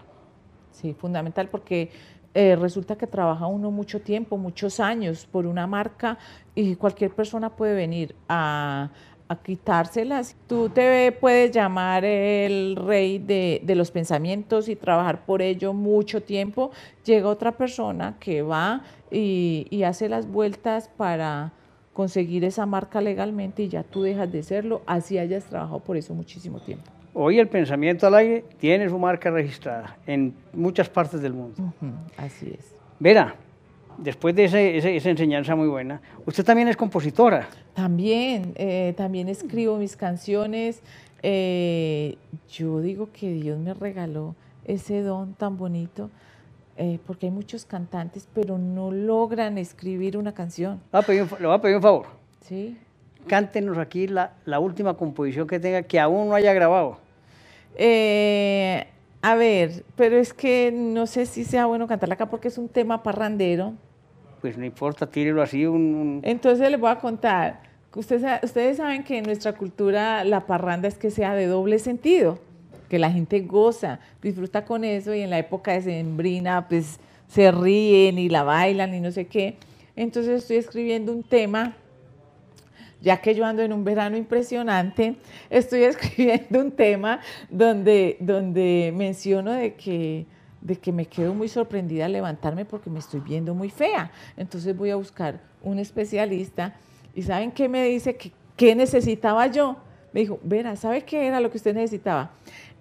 Sí, 0.72 0.94
fundamental 0.94 1.48
porque 1.50 1.90
eh, 2.34 2.56
resulta 2.56 2.96
que 2.96 3.08
trabaja 3.08 3.48
uno 3.48 3.72
mucho 3.72 4.02
tiempo, 4.02 4.38
muchos 4.38 4.80
años 4.80 5.28
por 5.30 5.46
una 5.46 5.68
marca 5.68 6.18
y 6.56 6.76
cualquier 6.76 7.12
persona 7.12 7.50
puede 7.50 7.74
venir 7.74 8.16
a, 8.30 8.90
a 9.32 9.41
quitárselas. 9.41 10.36
Tú 10.48 10.70
te 10.70 11.12
puedes 11.13 11.52
llamar 11.52 12.06
el 12.06 12.76
rey 12.76 13.17
de, 13.17 13.62
de 13.63 13.76
los 13.76 13.91
pensamientos 13.91 14.70
y 14.70 14.76
trabajar 14.76 15.26
por 15.26 15.41
ello 15.41 15.74
mucho 15.74 16.22
tiempo. 16.22 16.72
Llega 17.06 17.28
otra 17.28 17.54
persona 17.54 18.17
que 18.20 18.41
va 18.41 18.84
y, 19.10 19.67
y 19.70 19.84
hace 19.84 20.10
las 20.10 20.28
vueltas 20.28 20.89
para 20.98 21.54
conseguir 21.94 22.44
esa 22.46 22.65
marca 22.65 23.02
legalmente 23.02 23.63
y 23.63 23.67
ya 23.70 23.84
tú 23.84 24.04
dejas 24.04 24.32
de 24.32 24.44
serlo, 24.44 24.82
así 24.86 25.17
hayas 25.17 25.46
trabajado 25.46 25.80
por 25.80 25.98
eso 25.98 26.13
muchísimo 26.13 26.60
tiempo. 26.60 26.89
Hoy 27.13 27.39
el 27.39 27.50
pensamiento 27.50 28.08
al 28.08 28.15
aire 28.15 28.46
tiene 28.58 28.88
su 28.88 28.98
marca 28.98 29.30
registrada 29.30 29.98
en 30.08 30.34
muchas 30.54 30.89
partes 30.89 31.22
del 31.22 31.34
mundo. 31.34 31.74
Así 32.15 32.56
es. 32.58 32.74
Vera, 33.00 33.36
después 34.02 34.36
de 34.36 34.46
ese- 34.46 34.78
ese- 34.78 34.96
esa 34.98 35.10
enseñanza 35.10 35.56
muy 35.56 35.68
buena, 35.68 36.02
usted 36.26 36.44
también 36.44 36.68
es 36.68 36.76
compositora. 36.76 37.48
También, 37.74 38.52
eh, 38.56 38.94
también 38.98 39.30
escribo 39.30 39.78
mis 39.78 39.96
canciones. 39.96 40.82
Eh, 41.24 42.18
yo 42.52 42.82
digo 42.82 43.10
que 43.14 43.32
Dios 43.32 43.58
me 43.60 43.74
regaló 43.74 44.36
ese 44.66 45.02
don 45.02 45.34
tan 45.36 45.56
bonito, 45.58 46.10
eh, 46.78 47.00
porque 47.06 47.28
hay 47.28 47.32
muchos 47.32 47.64
cantantes, 47.66 48.28
pero 48.34 48.58
no 48.58 48.92
logran 48.92 49.58
escribir 49.58 50.18
una 50.18 50.34
canción. 50.34 50.82
Le 50.92 50.98
voy 50.98 51.02
a 51.02 51.06
pedir 51.06 51.22
un, 51.24 51.28
fa- 51.30 51.40
le 51.40 51.46
voy 51.48 51.56
a 51.56 51.62
pedir 51.62 51.76
un 51.78 51.82
favor. 51.82 52.06
¿sí? 52.42 52.78
Cántenos 53.28 53.78
aquí 53.78 54.08
la, 54.08 54.34
la 54.46 54.60
última 54.60 54.96
composición 54.96 55.46
que 55.48 55.60
tenga 55.60 55.84
que 55.84 56.00
aún 56.00 56.30
no 56.30 56.36
haya 56.36 56.54
grabado. 56.54 56.98
Eh, 57.76 58.88
a 59.22 59.36
ver, 59.36 59.84
pero 59.96 60.18
es 60.18 60.34
que 60.34 60.72
no 60.74 61.06
sé 61.06 61.28
si 61.28 61.44
sea 61.44 61.68
bueno 61.68 61.88
cantarla 61.88 62.16
acá 62.16 62.26
porque 62.30 62.48
es 62.48 62.58
un 62.58 62.68
tema 62.68 63.04
parrandero. 63.04 63.74
Pues 64.41 64.58
no 64.58 64.65
importa, 64.65 65.08
tírelo 65.08 65.41
así. 65.41 65.65
Un, 65.65 66.21
Entonces 66.23 66.69
les 66.69 66.80
voy 66.80 66.89
a 66.89 66.95
contar. 66.97 67.62
Ustedes, 67.93 68.43
ustedes 68.43 68.77
saben 68.77 69.04
que 69.04 69.19
en 69.19 69.25
nuestra 69.25 69.54
cultura 69.54 70.23
la 70.23 70.45
parranda 70.47 70.88
es 70.88 70.95
que 70.95 71.12
sea 71.12 71.36
de 71.36 71.45
doble 71.45 71.80
sentido. 71.80 72.39
que 72.89 72.99
la 72.99 73.10
gente 73.10 73.39
goza, 73.39 74.01
disfruta 74.21 74.65
con 74.65 74.84
eso 74.84 75.15
y 75.15 75.21
en 75.21 75.30
la 75.30 75.39
época 75.39 75.71
de 75.71 75.82
Sembrina 75.82 76.67
pues 76.67 76.99
se 77.30 77.49
ríen 77.49 78.19
y 78.19 78.27
la 78.27 78.43
bailan 78.43 78.93
y 78.93 78.99
no 78.99 79.12
sé 79.12 79.27
qué. 79.27 79.56
Entonces 79.95 80.41
estoy 80.41 80.58
escribiendo 80.58 81.13
un 81.13 81.23
tema, 81.23 81.73
ya 83.01 83.21
que 83.21 83.34
yo 83.34 83.45
ando 83.45 83.62
en 83.62 83.71
un 83.71 83.86
verano 83.86 84.17
impresionante, 84.17 85.15
estoy 85.49 85.84
escribiendo 85.86 86.60
un 86.60 86.71
tema 86.71 87.21
donde, 87.49 88.17
donde 88.19 88.93
menciono 88.93 89.54
de 89.54 89.75
que 89.75 90.25
de 90.62 90.76
que 90.76 90.91
me 90.91 91.06
quedo 91.06 91.34
muy 91.34 91.47
sorprendida 91.47 92.06
al 92.06 92.13
levantarme 92.13 92.65
porque 92.65 92.89
me 92.89 93.00
estoy 93.00 93.19
viendo 93.19 93.54
muy 93.54 93.69
fea. 93.69 94.12
Entonces 94.38 94.78
voy 94.78 94.91
a 94.91 94.95
buscar 94.95 95.39
un 95.62 95.80
especialista 95.80 96.76
y 97.13 97.24
¿saben 97.24 97.52
qué 97.52 97.67
me 97.67 97.86
dice? 97.88 98.15
que 98.15 98.32
¿Qué 98.56 98.76
necesitaba 98.76 99.47
yo? 99.47 99.76
Me 100.13 100.19
dijo, 100.19 100.39
Vera, 100.43 100.76
¿sabe 100.76 101.02
qué 101.02 101.26
era 101.26 101.39
lo 101.39 101.50
que 101.50 101.58
usted 101.58 101.74
necesitaba? 101.74 102.30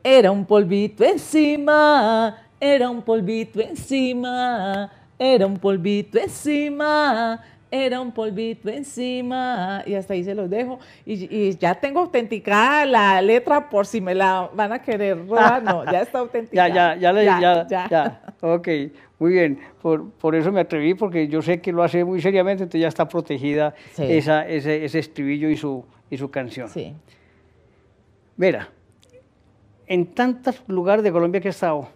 Era 0.05 0.31
un 0.31 0.45
polvito 0.45 1.05
encima, 1.05 2.37
era 2.61 2.91
un 2.91 3.01
polvito 3.01 3.61
encima, 3.61 4.93
era 5.19 5.47
un 5.47 5.57
polvito 5.57 6.19
encima, 6.19 7.43
era 7.71 8.01
un 8.01 8.13
polvito 8.13 8.69
encima 8.69 9.83
y 9.87 9.95
hasta 9.95 10.15
ahí 10.15 10.25
se 10.25 10.35
los 10.35 10.51
dejo. 10.51 10.79
Y, 11.07 11.57
ya 11.57 11.75
tengo 11.75 12.01
autenticada 12.01 12.85
la 12.85 13.23
letra 13.23 13.69
por 13.69 13.87
si 13.87 14.01
me 14.01 14.15
la 14.15 14.51
van 14.53 14.73
a 14.73 14.83
querer 14.83 15.27
robar. 15.27 15.63
No, 15.63 15.85
ya 15.85 16.01
está 16.01 16.19
autenticada. 16.21 16.69
ya, 16.69 16.97
ya, 16.97 17.13
ya, 17.13 17.41
ya, 17.41 17.67
ya, 17.69 17.89
ya, 17.89 18.35
Ok, 18.41 18.69
muy 19.19 19.33
bien. 19.33 19.59
Por, 19.81 20.11
por, 20.11 20.35
eso 20.35 20.51
me 20.51 20.61
atreví, 20.61 20.95
porque 20.95 21.29
yo 21.29 21.43
sé 21.43 21.61
que 21.61 21.73
lo 21.73 21.83
hace 21.83 22.05
muy 22.05 22.21
seriamente, 22.21 22.65
entonces 22.65 22.83
ya 22.83 22.89
está 22.89 23.07
protegida 23.07 23.75
esa, 23.97 24.47
ese, 24.49 24.85
ese, 24.85 24.99
estribillo 24.99 25.49
y 25.49 25.57
su, 25.57 25.85
y 26.11 26.17
su 26.17 26.31
canción. 26.31 26.69
Sí. 26.69 26.95
Mira, 28.37 28.69
en 29.87 30.07
tantos 30.07 30.63
lugares 30.67 31.05
de 31.05 31.13
Colombia 31.13 31.41
que 31.41 31.49
ha 31.49 31.51
estado, 31.51 31.89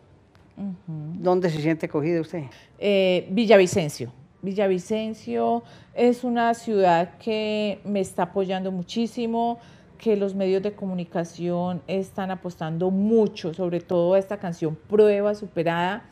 ¿dónde 0.86 1.50
se 1.50 1.60
siente 1.60 1.86
acogida 1.86 2.20
usted? 2.20 2.44
Eh, 2.78 3.26
Villavicencio. 3.30 4.12
Villavicencio 4.44 5.62
es 5.94 6.24
una 6.24 6.54
ciudad 6.54 7.16
que 7.18 7.80
me 7.84 8.00
está 8.00 8.24
apoyando 8.24 8.70
muchísimo, 8.70 9.58
que 9.98 10.16
los 10.16 10.34
medios 10.34 10.62
de 10.62 10.72
comunicación 10.72 11.82
están 11.86 12.30
apostando 12.30 12.90
mucho, 12.90 13.54
sobre 13.54 13.80
todo 13.80 14.14
a 14.14 14.18
esta 14.18 14.38
canción 14.38 14.76
Prueba 14.88 15.34
Superada, 15.34 16.04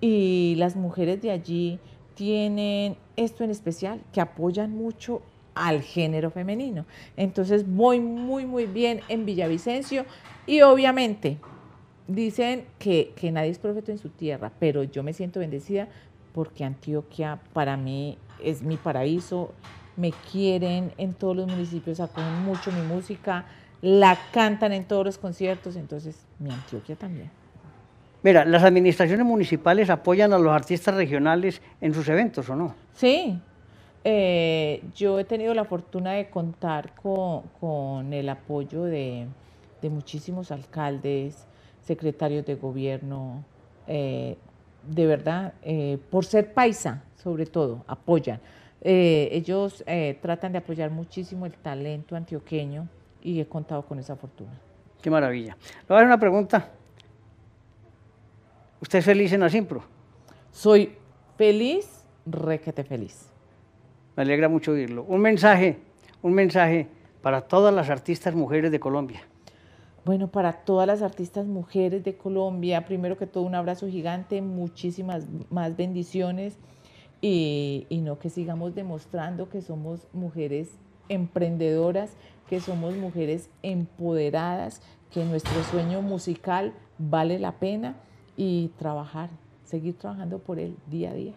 y 0.00 0.54
las 0.58 0.76
mujeres 0.76 1.22
de 1.22 1.30
allí 1.30 1.78
tienen 2.14 2.96
esto 3.16 3.44
en 3.44 3.50
especial, 3.50 4.00
que 4.12 4.20
apoyan 4.20 4.72
mucho 4.72 5.22
al 5.54 5.82
género 5.82 6.30
femenino. 6.30 6.86
Entonces 7.16 7.64
voy 7.66 8.00
muy, 8.00 8.46
muy 8.46 8.66
bien 8.66 9.00
en 9.08 9.24
Villavicencio 9.24 10.04
y 10.46 10.62
obviamente 10.62 11.38
dicen 12.08 12.64
que, 12.78 13.12
que 13.16 13.30
nadie 13.30 13.50
es 13.50 13.58
profeta 13.58 13.92
en 13.92 13.98
su 13.98 14.08
tierra, 14.08 14.52
pero 14.58 14.82
yo 14.82 15.02
me 15.02 15.12
siento 15.12 15.40
bendecida 15.40 15.88
porque 16.32 16.64
Antioquia 16.64 17.38
para 17.52 17.76
mí 17.76 18.18
es 18.42 18.62
mi 18.62 18.76
paraíso, 18.76 19.50
me 19.96 20.10
quieren 20.10 20.92
en 20.96 21.14
todos 21.14 21.36
los 21.36 21.46
municipios, 21.46 22.00
acogen 22.00 22.44
mucho 22.44 22.70
mi 22.72 22.82
música, 22.82 23.44
la 23.82 24.18
cantan 24.32 24.72
en 24.72 24.84
todos 24.84 25.04
los 25.04 25.18
conciertos, 25.18 25.76
entonces 25.76 26.16
mi 26.38 26.50
Antioquia 26.50 26.96
también. 26.96 27.30
Mira, 28.22 28.44
¿las 28.44 28.62
administraciones 28.62 29.26
municipales 29.26 29.90
apoyan 29.90 30.32
a 30.32 30.38
los 30.38 30.52
artistas 30.52 30.94
regionales 30.94 31.60
en 31.80 31.92
sus 31.92 32.08
eventos 32.08 32.48
o 32.48 32.54
no? 32.54 32.74
Sí, 32.94 33.40
eh, 34.04 34.82
yo 34.94 35.18
he 35.18 35.24
tenido 35.24 35.54
la 35.54 35.64
fortuna 35.64 36.12
de 36.12 36.30
contar 36.30 36.92
con, 36.94 38.12
el 38.12 38.28
apoyo 38.28 38.84
de, 38.84 39.26
muchísimos 39.82 40.52
alcaldes, 40.52 41.48
secretarios 41.80 42.46
de 42.46 42.54
gobierno, 42.54 43.44
eh, 43.88 44.36
de 44.86 45.06
verdad, 45.06 45.54
eh, 45.62 45.98
por 46.10 46.24
ser 46.24 46.52
paisa, 46.52 47.02
sobre 47.22 47.46
todo, 47.46 47.84
apoyan. 47.86 48.40
Eh, 48.80 49.28
ellos 49.30 49.84
eh, 49.86 50.18
tratan 50.20 50.52
de 50.52 50.58
apoyar 50.58 50.90
muchísimo 50.90 51.46
el 51.46 51.52
talento 51.52 52.16
antioqueño 52.16 52.88
y 53.22 53.40
he 53.40 53.46
contado 53.46 53.82
con 53.82 53.98
esa 53.98 54.16
fortuna. 54.16 54.52
Qué 55.00 55.10
maravilla. 55.10 55.56
Le 55.60 55.86
voy 55.88 55.96
a 55.96 56.00
dar 56.00 56.06
una 56.06 56.18
pregunta. 56.18 56.68
¿Usted 58.80 58.98
es 58.98 59.04
feliz 59.04 59.32
en 59.32 59.40
la 59.40 59.48
Simpro? 59.48 59.84
Soy 60.50 60.96
feliz, 61.36 62.04
requete 62.26 62.82
feliz. 62.82 63.28
Me 64.16 64.24
alegra 64.24 64.48
mucho 64.48 64.72
oírlo. 64.72 65.04
Un 65.04 65.20
mensaje, 65.20 65.78
un 66.20 66.34
mensaje 66.34 66.88
para 67.22 67.42
todas 67.42 67.72
las 67.72 67.88
artistas 67.88 68.34
mujeres 68.34 68.72
de 68.72 68.80
Colombia. 68.80 69.22
Bueno, 70.04 70.28
para 70.28 70.52
todas 70.52 70.86
las 70.86 71.00
artistas 71.00 71.46
mujeres 71.46 72.02
de 72.02 72.16
Colombia, 72.16 72.84
primero 72.84 73.16
que 73.16 73.28
todo 73.28 73.44
un 73.44 73.54
abrazo 73.54 73.86
gigante, 73.86 74.42
muchísimas 74.42 75.26
más 75.48 75.76
bendiciones 75.76 76.58
y, 77.20 77.86
no 78.02 78.18
que 78.18 78.28
sigamos 78.28 78.74
demostrando 78.74 79.48
que 79.48 79.62
somos 79.62 80.08
mujeres 80.12 80.76
emprendedoras, 81.08 82.16
que 82.48 82.58
somos 82.58 82.96
mujeres 82.96 83.48
empoderadas, 83.62 84.82
que 85.12 85.24
nuestro 85.24 85.62
sueño 85.62 86.02
musical 86.02 86.72
vale 86.98 87.38
la 87.38 87.52
pena 87.52 87.94
y 88.36 88.72
trabajar, 88.78 89.30
seguir 89.62 89.96
trabajando 89.96 90.40
por 90.40 90.58
él 90.58 90.74
día 90.88 91.10
a 91.10 91.14
día. 91.14 91.34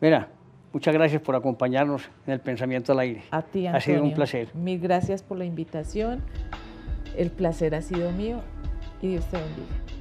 Mira, 0.00 0.28
muchas 0.72 0.92
gracias 0.92 1.22
por 1.22 1.36
acompañarnos 1.36 2.10
en 2.26 2.32
el 2.32 2.40
Pensamiento 2.40 2.90
al 2.90 2.98
Aire. 2.98 3.22
A 3.30 3.42
ti, 3.42 3.66
Antonio. 3.66 3.76
Ha 3.76 3.80
sido 3.80 4.02
un 4.02 4.12
placer. 4.12 4.48
Mil 4.54 4.80
gracias 4.80 5.22
por 5.22 5.38
la 5.38 5.44
invitación. 5.44 6.22
El 7.16 7.30
placer 7.30 7.74
ha 7.74 7.82
sido 7.82 8.10
mío 8.12 8.40
y 9.00 9.08
Dios 9.08 9.24
te 9.26 9.36
bendiga. 9.36 9.93